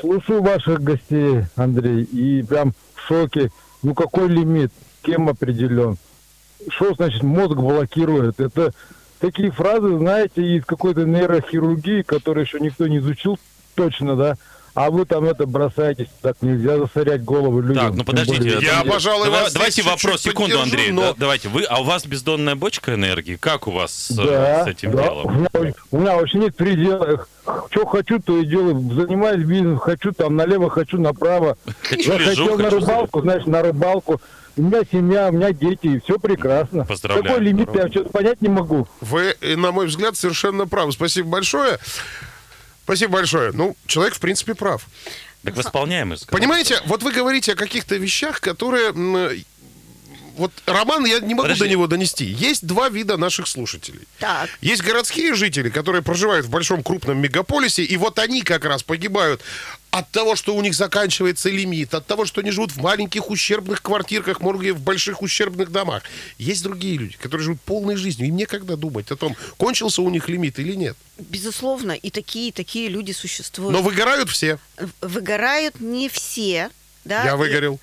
слушаю 0.00 0.42
ваших 0.42 0.82
гостей, 0.82 1.44
Андрей, 1.56 2.02
и 2.04 2.42
прям 2.42 2.72
в 2.94 3.06
шоке. 3.06 3.50
Ну 3.82 3.94
какой 3.94 4.28
лимит? 4.28 4.72
Кем 5.02 5.28
определен? 5.28 5.96
Что 6.68 6.94
значит 6.94 7.22
мозг 7.22 7.56
блокирует? 7.56 8.38
Это 8.40 8.72
такие 9.18 9.50
фразы, 9.50 9.98
знаете, 9.98 10.42
из 10.56 10.64
какой-то 10.64 11.04
нейрохирургии, 11.04 12.02
которые 12.02 12.44
еще 12.44 12.60
никто 12.60 12.86
не 12.86 12.98
изучил 12.98 13.38
точно, 13.74 14.16
да? 14.16 14.36
А 14.74 14.90
вы 14.90 15.04
там 15.04 15.24
это 15.24 15.44
бросаетесь, 15.46 16.08
так 16.22 16.36
нельзя 16.40 16.78
засорять 16.78 17.22
голову 17.24 17.60
людям. 17.60 17.88
Так, 17.88 17.94
ну 17.94 18.04
подождите. 18.04 18.38
более- 18.38 18.60
Я, 18.62 18.76
Давай- 18.78 18.92
пожалуй, 18.92 19.24
давай- 19.26 19.42
вас 19.44 19.52
Давайте 19.52 19.82
вопрос, 19.82 20.00
чуть-чуть 20.00 20.32
секунду, 20.32 20.56
поддержу, 20.58 20.62
Андрей. 20.62 20.92
но- 20.92 21.02
да, 21.12 21.14
Давайте. 21.18 21.48
Вы, 21.50 21.64
а 21.64 21.80
у 21.80 21.84
вас 21.84 22.06
бездонная 22.06 22.54
бочка 22.54 22.94
энергии? 22.94 23.36
Как 23.36 23.68
у 23.68 23.70
вас 23.70 23.92
с, 23.92 24.14
Да, 24.14 24.64
с 24.64 24.68
этим 24.68 24.92
да. 24.92 25.02
У 25.02 25.04
делом? 25.24 25.38
меня, 25.40 25.74
у 25.90 25.98
меня 25.98 26.16
вообще 26.16 26.38
нет 26.38 26.56
предела. 26.56 27.26
Что 27.70 27.84
хочу, 27.86 28.18
то 28.20 28.38
и 28.38 28.46
делаю. 28.46 28.80
Занимаюсь 28.94 29.44
бизнесом, 29.44 29.78
хочу 29.78 30.12
там 30.12 30.36
налево, 30.36 30.70
хочу 30.70 30.98
направо. 30.98 31.58
Хочу 31.82 32.12
лежу, 32.16 32.24
Захотел 32.46 32.56
на 32.58 32.64
хочу 32.64 32.76
рыбалку, 32.80 33.20
знаешь, 33.20 33.44
на 33.46 33.62
рыбалку. 33.62 34.20
У 34.56 34.62
меня 34.62 34.80
семья, 34.90 35.28
у 35.28 35.32
меня 35.32 35.52
дети, 35.52 35.86
и 35.86 36.00
все 36.00 36.18
прекрасно. 36.18 36.84
Поздравляю. 36.84 37.24
Какой 37.26 37.40
лимит, 37.44 37.68
я 37.74 37.88
что-то 37.88 38.10
понять 38.10 38.40
не 38.42 38.48
могу. 38.48 38.86
Вы, 39.00 39.34
э, 39.40 39.56
на 39.56 39.72
мой 39.72 39.86
взгляд, 39.86 40.14
совершенно 40.16 40.66
правы. 40.66 40.92
Спасибо 40.92 41.28
большое. 41.28 41.78
Спасибо 42.92 43.14
большое. 43.14 43.52
Ну, 43.52 43.74
человек, 43.86 44.14
в 44.14 44.20
принципе, 44.20 44.54
прав. 44.54 44.86
Так 45.44 45.56
восполняемый. 45.56 46.18
сказал. 46.18 46.38
Понимаете, 46.38 46.82
вот 46.84 47.02
вы 47.02 47.10
говорите 47.10 47.52
о 47.52 47.56
каких-то 47.56 47.96
вещах, 47.96 48.42
которые 48.42 48.92
вот 50.36 50.52
Роман, 50.66 51.04
я 51.04 51.20
не 51.20 51.34
могу 51.34 51.42
Подожди. 51.42 51.64
до 51.64 51.70
него 51.70 51.86
донести. 51.86 52.24
Есть 52.24 52.66
два 52.66 52.88
вида 52.88 53.16
наших 53.16 53.46
слушателей. 53.46 54.06
Так. 54.18 54.50
Есть 54.60 54.82
городские 54.82 55.34
жители, 55.34 55.68
которые 55.68 56.02
проживают 56.02 56.46
в 56.46 56.50
большом 56.50 56.82
крупном 56.82 57.20
мегаполисе, 57.20 57.84
и 57.84 57.96
вот 57.96 58.18
они 58.18 58.42
как 58.42 58.64
раз 58.64 58.82
погибают 58.82 59.42
от 59.90 60.10
того, 60.10 60.36
что 60.36 60.54
у 60.56 60.62
них 60.62 60.74
заканчивается 60.74 61.50
лимит, 61.50 61.92
от 61.92 62.06
того, 62.06 62.24
что 62.24 62.40
они 62.40 62.50
живут 62.50 62.72
в 62.72 62.80
маленьких 62.80 63.28
ущербных 63.28 63.82
квартирках, 63.82 64.40
может, 64.40 64.74
в 64.74 64.80
больших 64.80 65.20
ущербных 65.20 65.70
домах. 65.70 66.02
Есть 66.38 66.62
другие 66.62 66.96
люди, 66.96 67.16
которые 67.18 67.44
живут 67.44 67.60
полной 67.60 67.96
жизнью, 67.96 68.28
им 68.28 68.36
некогда 68.36 68.76
думать 68.76 69.10
о 69.10 69.16
том, 69.16 69.36
кончился 69.58 70.00
у 70.00 70.08
них 70.08 70.28
лимит 70.28 70.58
или 70.58 70.74
нет. 70.74 70.96
Безусловно, 71.18 71.92
и 71.92 72.10
такие, 72.10 72.48
и 72.48 72.52
такие 72.52 72.88
люди 72.88 73.12
существуют. 73.12 73.72
Но 73.72 73.82
выгорают 73.82 74.30
все. 74.30 74.58
Выгорают 75.02 75.80
не 75.80 76.08
все. 76.08 76.70
Да? 77.04 77.24
Я 77.24 77.36
выгорел. 77.36 77.78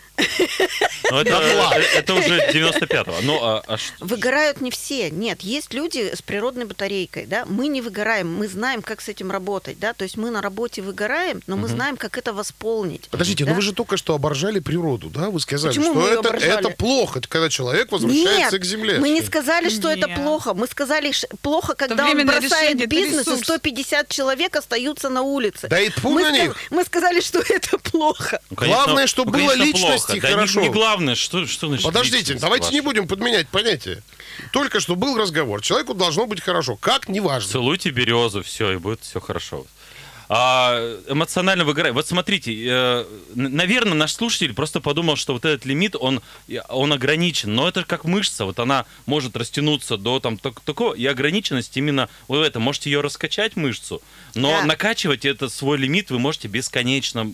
Ну, 1.12 1.20
это, 1.20 1.82
это 1.96 2.14
уже 2.14 2.40
95-го. 2.52 3.16
Ну, 3.24 3.40
а, 3.42 3.64
а 3.68 3.78
Выгорают 4.00 4.62
не 4.62 4.72
все. 4.72 5.10
Нет, 5.10 5.42
есть 5.42 5.74
люди 5.74 6.14
с 6.14 6.22
природной 6.22 6.66
батарейкой, 6.66 7.26
да. 7.26 7.46
Мы 7.46 7.68
не 7.68 7.82
выгораем, 7.82 8.34
мы 8.34 8.48
знаем, 8.48 8.82
как 8.82 9.02
с 9.02 9.10
этим 9.10 9.32
работать, 9.32 9.80
да. 9.80 9.94
То 9.94 10.04
есть 10.04 10.18
мы 10.18 10.30
на 10.30 10.42
работе 10.42 10.82
выгораем, 10.82 11.42
но 11.48 11.58
мы 11.58 11.68
знаем, 11.68 11.98
как 11.98 12.18
это 12.18 12.34
восполнить. 12.34 13.10
Подождите, 13.10 13.46
да? 13.46 13.52
но 13.52 13.56
вы 13.56 13.62
же 13.62 13.74
только 13.74 13.98
что 13.98 14.14
оборжали 14.14 14.60
природу, 14.60 15.10
да? 15.10 15.30
Вы 15.30 15.40
сказали, 15.40 15.76
Почему 15.76 15.94
что 15.94 16.08
это, 16.08 16.20
оборжали? 16.20 16.60
это 16.60 16.70
плохо, 16.70 17.22
когда 17.28 17.50
человек 17.50 17.92
возвращается 17.92 18.56
Нет, 18.56 18.62
к 18.62 18.66
земле. 18.66 19.00
мы 19.00 19.10
не 19.10 19.22
сказали, 19.22 19.70
что 19.70 19.90
это 19.90 20.08
плохо. 20.08 20.54
Мы 20.54 20.68
сказали, 20.68 21.12
плохо, 21.42 21.76
когда 21.76 22.08
он 22.08 22.26
бросает 22.26 22.88
бизнес, 22.88 23.28
и 23.28 23.32
ресурс. 23.32 23.44
150 23.44 24.10
человек 24.10 24.56
остаются 24.56 25.10
на 25.10 25.22
улице. 25.22 25.68
Да 25.68 25.80
и 25.80 25.90
тьфу 25.90 26.10
мы, 26.12 26.24
на 26.24 26.32
них. 26.32 26.56
мы 26.70 26.84
сказали, 26.84 27.20
что 27.22 27.40
это 27.50 27.78
плохо. 27.80 28.42
ну, 28.50 28.58
Главное, 28.58 29.08
чтобы 29.10 29.32
ну, 29.32 29.40
было 29.40 29.52
конечно, 29.52 29.66
личности 29.66 30.06
плохо. 30.08 30.22
Да 30.22 30.28
не- 30.30 30.34
хорошо. 30.36 30.62
Не, 30.62 30.70
главное, 30.70 31.16
что, 31.16 31.46
что 31.48 31.68
значит 31.68 31.86
Подождите, 31.86 32.36
давайте 32.36 32.66
ваша? 32.66 32.74
не 32.76 32.82
будем 32.82 33.08
подменять 33.08 33.50
понятие. 33.50 34.02
Только 34.54 34.80
что 34.80 34.96
был 34.96 35.18
разговор. 35.18 35.62
Человеку 35.62 35.94
должно 35.94 36.28
быть 36.28 36.42
хорошо. 36.42 36.76
Как, 36.76 37.10
неважно. 37.10 37.52
Целуйте 37.52 37.90
березу, 37.90 38.44
все, 38.44 38.72
и 38.72 38.78
будет 38.78 39.02
все 39.02 39.20
хорошо. 39.20 39.66
А, 40.32 41.00
эмоционально 41.08 41.66
выгорает. 41.66 41.96
Вот 41.96 42.08
смотрите, 42.08 42.54
э, 42.54 43.06
наверное, 43.34 43.96
наш 43.96 44.14
слушатель 44.14 44.54
просто 44.54 44.80
подумал, 44.80 45.16
что 45.16 45.34
вот 45.34 45.44
этот 45.44 45.66
лимит, 45.66 45.96
он, 45.96 46.22
он 46.68 46.94
ограничен. 46.94 47.56
Но 47.56 47.68
это 47.68 47.84
как 47.84 48.06
мышца, 48.06 48.46
вот 48.46 48.60
она 48.60 48.86
может 49.08 49.36
растянуться 49.36 49.98
до 49.98 50.20
там 50.20 50.38
так- 50.38 50.60
такого, 50.62 50.94
и 50.94 51.04
ограниченность 51.08 51.76
именно 51.78 52.10
вы 52.28 52.40
в 52.40 52.42
этом. 52.44 52.62
Можете 52.62 52.92
ее 52.92 53.02
раскачать, 53.02 53.56
мышцу, 53.56 54.04
но 54.36 54.52
Да. 54.52 54.66
накачивать 54.66 55.26
этот 55.26 55.52
свой 55.52 55.80
лимит 55.80 56.12
вы 56.12 56.20
можете 56.20 56.48
бесконечно. 56.48 57.34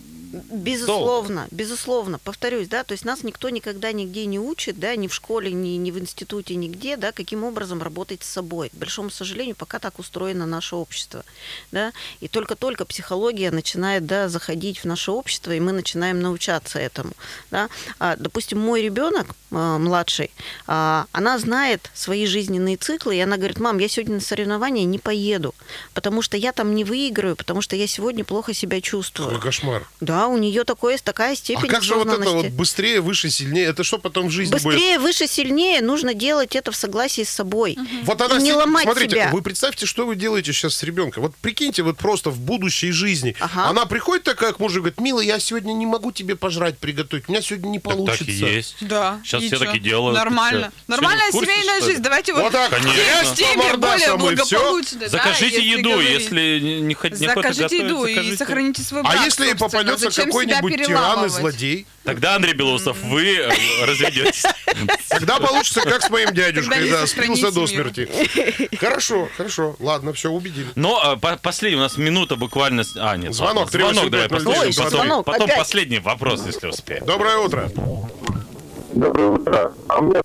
Безусловно, 0.50 1.46
безусловно, 1.50 2.18
повторюсь, 2.18 2.68
да, 2.68 2.82
то 2.82 2.92
есть 2.92 3.04
нас 3.04 3.22
никто 3.22 3.48
никогда 3.50 3.92
нигде 3.92 4.26
не 4.26 4.38
учит, 4.38 4.78
да, 4.78 4.96
ни 4.96 5.06
в 5.06 5.14
школе, 5.14 5.52
ни, 5.52 5.76
ни 5.76 5.90
в 5.90 5.98
институте, 5.98 6.56
нигде, 6.56 6.96
да, 6.96 7.12
каким 7.12 7.44
образом 7.44 7.82
работать 7.82 8.22
с 8.22 8.28
собой. 8.28 8.70
К 8.70 8.74
большому 8.74 9.10
сожалению, 9.10 9.54
пока 9.54 9.78
так 9.78 9.98
устроено 9.98 10.46
наше 10.46 10.76
общество, 10.76 11.24
да, 11.72 11.92
и 12.20 12.28
только-только 12.28 12.85
психология 12.86 13.50
начинает, 13.50 14.06
да, 14.06 14.28
заходить 14.28 14.78
в 14.78 14.84
наше 14.84 15.10
общество, 15.10 15.52
и 15.52 15.60
мы 15.60 15.72
начинаем 15.72 16.20
научаться 16.20 16.78
этому, 16.78 17.12
да. 17.50 17.68
А, 17.98 18.16
допустим, 18.16 18.58
мой 18.58 18.82
ребенок 18.82 19.26
а, 19.50 19.78
младший, 19.78 20.30
а, 20.66 21.06
она 21.12 21.38
знает 21.38 21.90
свои 21.94 22.26
жизненные 22.26 22.76
циклы, 22.76 23.16
и 23.16 23.20
она 23.20 23.36
говорит, 23.36 23.60
мам, 23.60 23.78
я 23.78 23.88
сегодня 23.88 24.16
на 24.16 24.20
соревнования 24.20 24.84
не 24.84 24.98
поеду, 24.98 25.54
потому 25.94 26.22
что 26.22 26.36
я 26.36 26.52
там 26.52 26.74
не 26.74 26.84
выиграю, 26.84 27.36
потому 27.36 27.60
что 27.60 27.76
я 27.76 27.86
сегодня 27.86 28.24
плохо 28.24 28.54
себя 28.54 28.80
чувствую. 28.80 29.28
Какой 29.30 29.42
кошмар. 29.42 29.88
Да, 30.00 30.28
у 30.28 30.36
нее 30.36 30.64
такое, 30.64 30.98
такая 30.98 31.32
А 31.32 31.36
степень 31.36 31.68
как 31.68 31.82
же 31.82 31.94
вот 31.94 32.08
это 32.08 32.30
вот 32.30 32.46
быстрее, 32.48 33.00
выше, 33.00 33.30
сильнее? 33.30 33.66
Это 33.66 33.84
что 33.84 33.98
потом 33.98 34.28
в 34.28 34.30
жизни 34.30 34.52
будет? 34.52 34.64
Быстрее, 34.64 34.98
выше, 34.98 35.26
сильнее 35.26 35.80
нужно 35.82 36.14
делать 36.14 36.56
это 36.56 36.70
в 36.72 36.76
согласии 36.76 37.22
с 37.22 37.30
собой. 37.30 37.76
Вот 38.04 38.20
она 38.20 38.36
И 38.36 38.38
не 38.38 38.44
сидит- 38.46 38.56
ломать 38.56 38.84
Смотрите, 38.84 39.14
себя. 39.16 39.30
вы 39.32 39.42
представьте, 39.42 39.86
что 39.86 40.06
вы 40.06 40.16
делаете 40.16 40.52
сейчас 40.52 40.74
с 40.74 40.82
ребенком. 40.82 41.22
Вот 41.22 41.34
прикиньте, 41.36 41.82
вот 41.82 41.98
просто 41.98 42.30
в 42.30 42.38
будущей 42.76 42.92
жизни. 42.92 43.34
Ага. 43.40 43.68
Она 43.68 43.86
приходит 43.86 44.24
такая 44.24 44.52
к 44.52 44.58
мужу 44.60 44.76
и 44.76 44.80
говорит, 44.80 45.00
милый, 45.00 45.26
я 45.26 45.38
сегодня 45.38 45.72
не 45.72 45.86
могу 45.86 46.12
тебе 46.12 46.36
пожрать 46.36 46.78
приготовить, 46.78 47.24
у 47.28 47.32
меня 47.32 47.40
сегодня 47.42 47.68
не 47.68 47.78
Так, 47.78 47.92
получится. 47.92 48.18
так 48.24 48.28
и 48.28 48.32
есть. 48.32 48.76
Да. 48.80 49.20
Сейчас 49.24 49.42
и 49.42 49.46
все 49.46 49.58
чё? 49.58 49.64
таки 49.64 49.78
делают. 49.78 50.16
Нормально. 50.18 50.70
Всё. 50.74 50.82
Нормальная 50.88 51.30
курсе, 51.30 51.50
семейная 51.52 51.80
жизнь. 51.82 52.02
Давайте 52.02 52.32
вот, 52.34 52.42
Вот 52.42 52.52
так, 52.52 52.70
Конечно. 52.70 53.34
теме 53.36 53.76
более 53.76 54.16
благополучно. 54.16 55.00
да, 55.00 55.08
Закажите 55.08 55.56
если 55.56 55.78
еду, 55.78 55.90
говорить. 55.90 56.20
если 56.20 56.60
не, 56.60 56.80
не, 56.80 56.94
хот- 56.94 57.18
не 57.18 57.26
охота 57.26 57.52
Закажите 57.52 57.82
готовить, 57.84 58.16
еду 58.16 58.32
и 58.32 58.36
сохраните 58.36 58.82
свой 58.82 59.02
брак, 59.02 59.16
А 59.18 59.24
если 59.24 59.52
попадется 59.54 60.10
какой-нибудь 60.10 60.86
тиран 60.86 61.24
и 61.24 61.28
злодей, 61.28 61.86
Тогда, 62.06 62.36
Андрей 62.36 62.54
Белоусов, 62.54 62.96
вы 63.02 63.36
э, 63.36 63.50
разведетесь. 63.84 64.44
тогда 65.08 65.38
получится 65.38 65.80
как 65.82 66.02
с 66.02 66.08
моим 66.10 66.32
дядюшкой, 66.32 66.88
да, 66.90 67.06
спился 67.06 67.50
до 67.52 67.66
смерти. 67.66 68.08
Хорошо, 68.78 69.28
хорошо, 69.36 69.76
ладно, 69.80 70.12
все, 70.12 70.30
убедили. 70.30 70.68
Но 70.76 71.00
а, 71.02 71.16
по- 71.16 71.36
последний, 71.36 71.76
у 71.76 71.80
нас 71.80 71.96
минута 71.96 72.36
буквально... 72.36 72.84
с- 72.84 72.96
А, 72.96 73.16
нет, 73.16 73.34
Звонок, 73.34 73.70
звонок 73.70 74.10
385 74.10 74.10
давай 74.10 74.28
послушаем. 74.28 75.24
Потом- 75.24 75.50
последний 75.56 75.98
вопрос, 75.98 76.46
если 76.46 76.68
успеем. 76.68 77.04
Доброе 77.04 77.38
утро. 77.38 77.70
Доброе 78.94 79.28
утро. 79.30 79.72
А 79.88 79.98
у 79.98 80.02
меня 80.04 80.22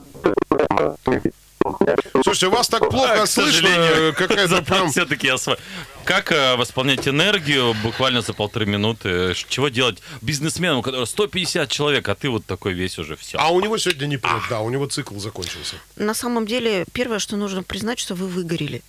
Слушайте, 2.23 2.47
вас 2.47 2.67
так 2.69 2.89
плохо 2.89 3.23
к 3.23 3.27
слышно, 3.27 3.51
сожалению. 3.67 4.09
э, 4.09 4.13
какая-то 4.13 4.61
прям... 4.67 4.89
Все-таки 4.91 5.27
осва... 5.27 5.57
Как 6.05 6.31
э, 6.31 6.55
восполнять 6.55 7.07
энергию 7.07 7.73
буквально 7.83 8.21
за 8.21 8.33
полторы 8.33 8.65
минуты? 8.65 9.33
Ш- 9.33 9.45
Чего 9.47 9.69
делать 9.69 9.99
бизнесмену, 10.21 10.79
у 10.79 10.81
которого 10.81 11.05
150 11.05 11.69
человек, 11.69 12.09
а 12.09 12.15
ты 12.15 12.29
вот 12.29 12.45
такой 12.45 12.73
весь 12.73 12.97
уже 12.99 13.15
все? 13.15 13.37
А 13.37 13.49
у 13.49 13.59
него 13.61 13.77
сегодня 13.77 14.07
не 14.07 14.17
прет, 14.17 14.41
да, 14.49 14.61
у 14.61 14.69
него 14.69 14.87
цикл 14.87 15.17
закончился. 15.19 15.75
На 15.95 16.13
самом 16.13 16.45
деле, 16.47 16.85
первое, 16.91 17.19
что 17.19 17.37
нужно 17.37 17.63
признать, 17.63 17.99
что 17.99 18.15
вы 18.15 18.27
выгорели. 18.27 18.81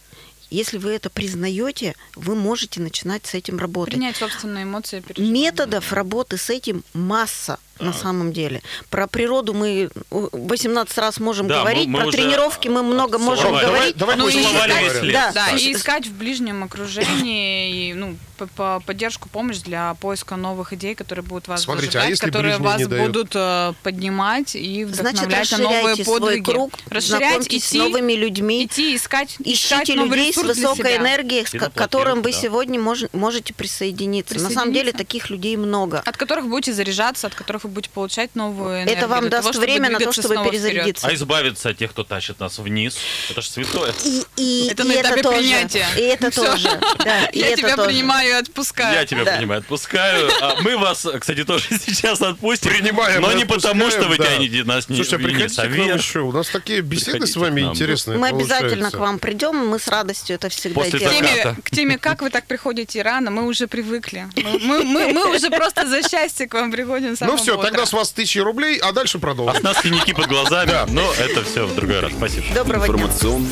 Если 0.50 0.76
вы 0.76 0.90
это 0.90 1.08
признаете, 1.10 1.94
вы 2.14 2.34
можете 2.34 2.80
начинать 2.80 3.24
с 3.26 3.32
этим 3.34 3.58
работать. 3.58 3.94
Принять 3.94 4.16
собственные 4.16 4.64
эмоции. 4.64 5.00
переживания. 5.00 5.32
Методов 5.44 5.92
работы 5.92 6.36
с 6.36 6.50
этим 6.50 6.84
масса 6.92 7.58
на 7.78 7.92
самом 7.92 8.32
деле. 8.32 8.62
Про 8.90 9.06
природу 9.06 9.54
мы 9.54 9.90
18 10.10 10.96
раз 10.98 11.18
можем 11.20 11.48
Да, 11.48 11.56
мы- 11.56 11.60
говорить, 11.62 11.88
мы 11.88 11.98
про 12.00 12.08
уже 12.08 12.16
тренировки 12.16 12.68
мы 12.68 12.82
много 12.82 13.18
можем 13.18 13.46
Давай, 13.46 13.66
говорить. 13.66 13.96
давай 13.96 14.16
Ну 14.16 14.28
и 14.28 14.32
искать-. 14.32 15.12
Да, 15.12 15.32
Да, 15.32 15.50
и 15.56 15.72
искать 15.72 16.06
в 16.06 16.12
ближнем 16.14 16.62
окружении 16.64 17.90
и, 17.90 17.94
ну, 17.94 18.16
по- 18.38 18.46
по- 18.46 18.82
поддержку, 18.84 19.28
помощь 19.28 19.58
для 19.58 19.94
поиска 19.94 20.36
новых 20.36 20.72
идей, 20.72 20.94
которые 20.94 21.24
будут 21.24 21.48
вас 21.48 21.62
Смотрите, 21.62 21.98
а 21.98 22.04
если 22.06 22.26
которые 22.26 22.58
вас 22.58 22.78
не 22.78 22.86
дают? 22.86 23.06
будут 23.08 23.32
э, 23.34 23.72
поднимать 23.82 24.54
и 24.56 24.84
Значит, 24.84 25.22
вдохновлять 25.22 25.50
на 25.52 25.58
новые 25.58 25.78
расширяйте 25.80 26.04
свой 26.04 26.20
подвиги. 26.20 26.44
круг, 26.44 26.72
Расширять, 26.88 27.18
знакомьтесь 27.20 27.64
с 27.64 27.68
идти, 27.70 27.78
новыми 27.78 28.12
людьми. 28.14 28.64
идти, 28.64 28.96
искать, 28.96 29.36
искать 29.44 29.82
Ищите 29.88 29.94
людей 29.94 30.32
с 30.32 30.36
высокой 30.36 30.96
энергией, 30.96 31.44
Пеноплатин, 31.44 31.74
которым 31.78 32.22
вы 32.22 32.32
да. 32.32 32.38
сегодня 32.38 32.80
мож- 32.80 33.08
можете 33.12 33.54
присоединиться. 33.54 34.34
На 34.34 34.50
самом 34.50 34.72
деле 34.72 34.92
Присоединиться. 34.92 34.98
таких 34.98 35.30
людей 35.30 35.56
много. 35.56 36.02
От 36.04 36.16
которых 36.16 36.48
будете 36.48 36.72
заряжаться, 36.72 37.26
от 37.28 37.34
которых 37.34 37.64
вы 37.64 37.70
будете 37.72 37.90
получать 37.92 38.34
новую 38.34 38.76
энергию. 38.82 38.96
Это 38.98 39.08
вам 39.08 39.28
даст 39.28 39.50
того, 39.52 39.60
время 39.60 39.90
на 39.90 39.98
то, 39.98 40.12
чтобы 40.12 40.34
снова 40.34 40.48
вперед. 40.48 40.62
перезарядиться. 40.64 41.06
А 41.08 41.14
избавиться 41.14 41.68
от 41.70 41.78
тех, 41.78 41.90
кто 41.90 42.04
тащит 42.04 42.38
нас 42.40 42.58
вниз, 42.58 42.96
это 43.30 43.42
же 43.42 43.48
святое. 43.50 43.92
И, 44.04 44.22
и- 44.36 44.68
Это 44.70 44.82
и 44.82 44.86
на 44.88 45.00
этапе 45.00 45.22
тоже. 45.22 45.38
принятия. 45.38 45.86
И 45.96 46.00
это 46.00 46.30
Всё. 46.30 46.44
тоже. 46.44 46.68
Да, 47.04 47.24
и 47.26 47.38
Я 47.40 47.48
это 47.48 47.56
тебя 47.56 47.76
тоже. 47.76 47.88
принимаю 47.88 48.28
и 48.28 48.32
отпускаю. 48.32 48.94
Я 48.94 49.06
тебя 49.06 49.24
Да. 49.24 49.36
понимаю, 49.36 49.60
отпускаю. 49.60 50.30
А 50.40 50.56
мы 50.62 50.76
вас, 50.78 51.06
кстати, 51.20 51.44
тоже 51.44 51.64
сейчас 51.86 52.20
отпустим. 52.22 52.70
Принимаем 52.72 53.22
Но 53.22 53.32
и 53.32 53.36
не 53.36 53.44
потому, 53.44 53.90
что 53.90 54.04
вы 54.08 54.16
да. 54.18 54.26
тянете 54.26 54.64
нас 54.64 54.88
не 54.88 54.96
Слушайте, 54.96 55.16
а 55.16 55.18
приходите 55.18 55.62
а 55.62 55.66
к 55.66 55.70
нам 55.76 55.96
еще. 55.98 56.20
У 56.20 56.32
нас 56.32 56.48
такие 56.48 56.80
беседы 56.80 57.26
с 57.26 57.32
Приходите 57.32 57.38
вами 57.40 57.60
к 57.60 57.64
нам. 57.64 57.72
интересные 57.72 58.18
Мы 58.18 58.28
обязательно 58.28 58.90
к 58.90 58.94
вам 58.98 59.18
придем, 59.18 59.56
мы 59.66 59.78
с 59.78 59.88
радостью 59.88 60.36
это 60.36 60.48
всегда 60.48 60.80
После 60.80 60.98
делаем. 60.98 61.24
теме, 61.24 61.56
к 61.64 61.70
теме, 61.70 61.98
как 61.98 62.22
вы 62.22 62.30
так 62.30 62.46
приходите 62.46 63.02
рано, 63.02 63.30
мы 63.30 63.46
уже 63.46 63.66
привыкли. 63.66 64.28
Мы, 64.36 64.58
мы- 64.58 64.84
мы- 64.84 65.12
мы 65.12 65.34
уже 65.36 65.50
просто 65.50 65.86
за 65.86 66.02
счастье 66.08 66.46
к 66.46 66.54
вам 66.54 66.70
приходим 66.72 67.16
с 67.16 67.20
Ну 67.20 67.26
самого 67.38 67.44
все, 67.52 67.58
утра. 67.60 67.70
тогда 67.70 67.86
с 67.86 67.92
вас 67.92 68.10
тысячи 68.10 68.38
рублей, 68.38 68.78
а 68.78 68.92
дальше 68.92 69.18
А 69.18 69.20
продолжим. 69.20 69.60
с 69.60 69.62
нас 69.62 69.80
синяки 69.82 70.12
под 70.12 70.26
глазами, 70.26 70.72
но 70.90 71.02
это 71.18 71.42
все 71.44 71.66
в 71.66 71.74
другой 71.74 72.00
раз. 72.00 72.12
Спасибо. 72.12 72.46
Доброго 72.54 72.86
дня. 72.86 72.94
Информационно. 72.96 73.48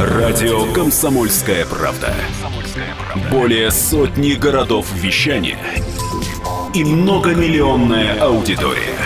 Радио 0.00 0.72
«Комсомольская 0.72 1.64
правда». 1.66 2.14
Более 3.30 3.70
сотни 3.70 4.32
городов 4.32 4.86
вещания 4.92 5.58
и 6.74 6.84
многомиллионная 6.84 8.20
аудитория. 8.20 8.96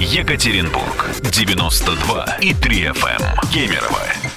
Екатеринбург 0.00 1.10
92 1.22 2.38
и 2.40 2.54
3 2.54 2.84
FM. 2.86 3.50
Кемерово 3.52 4.00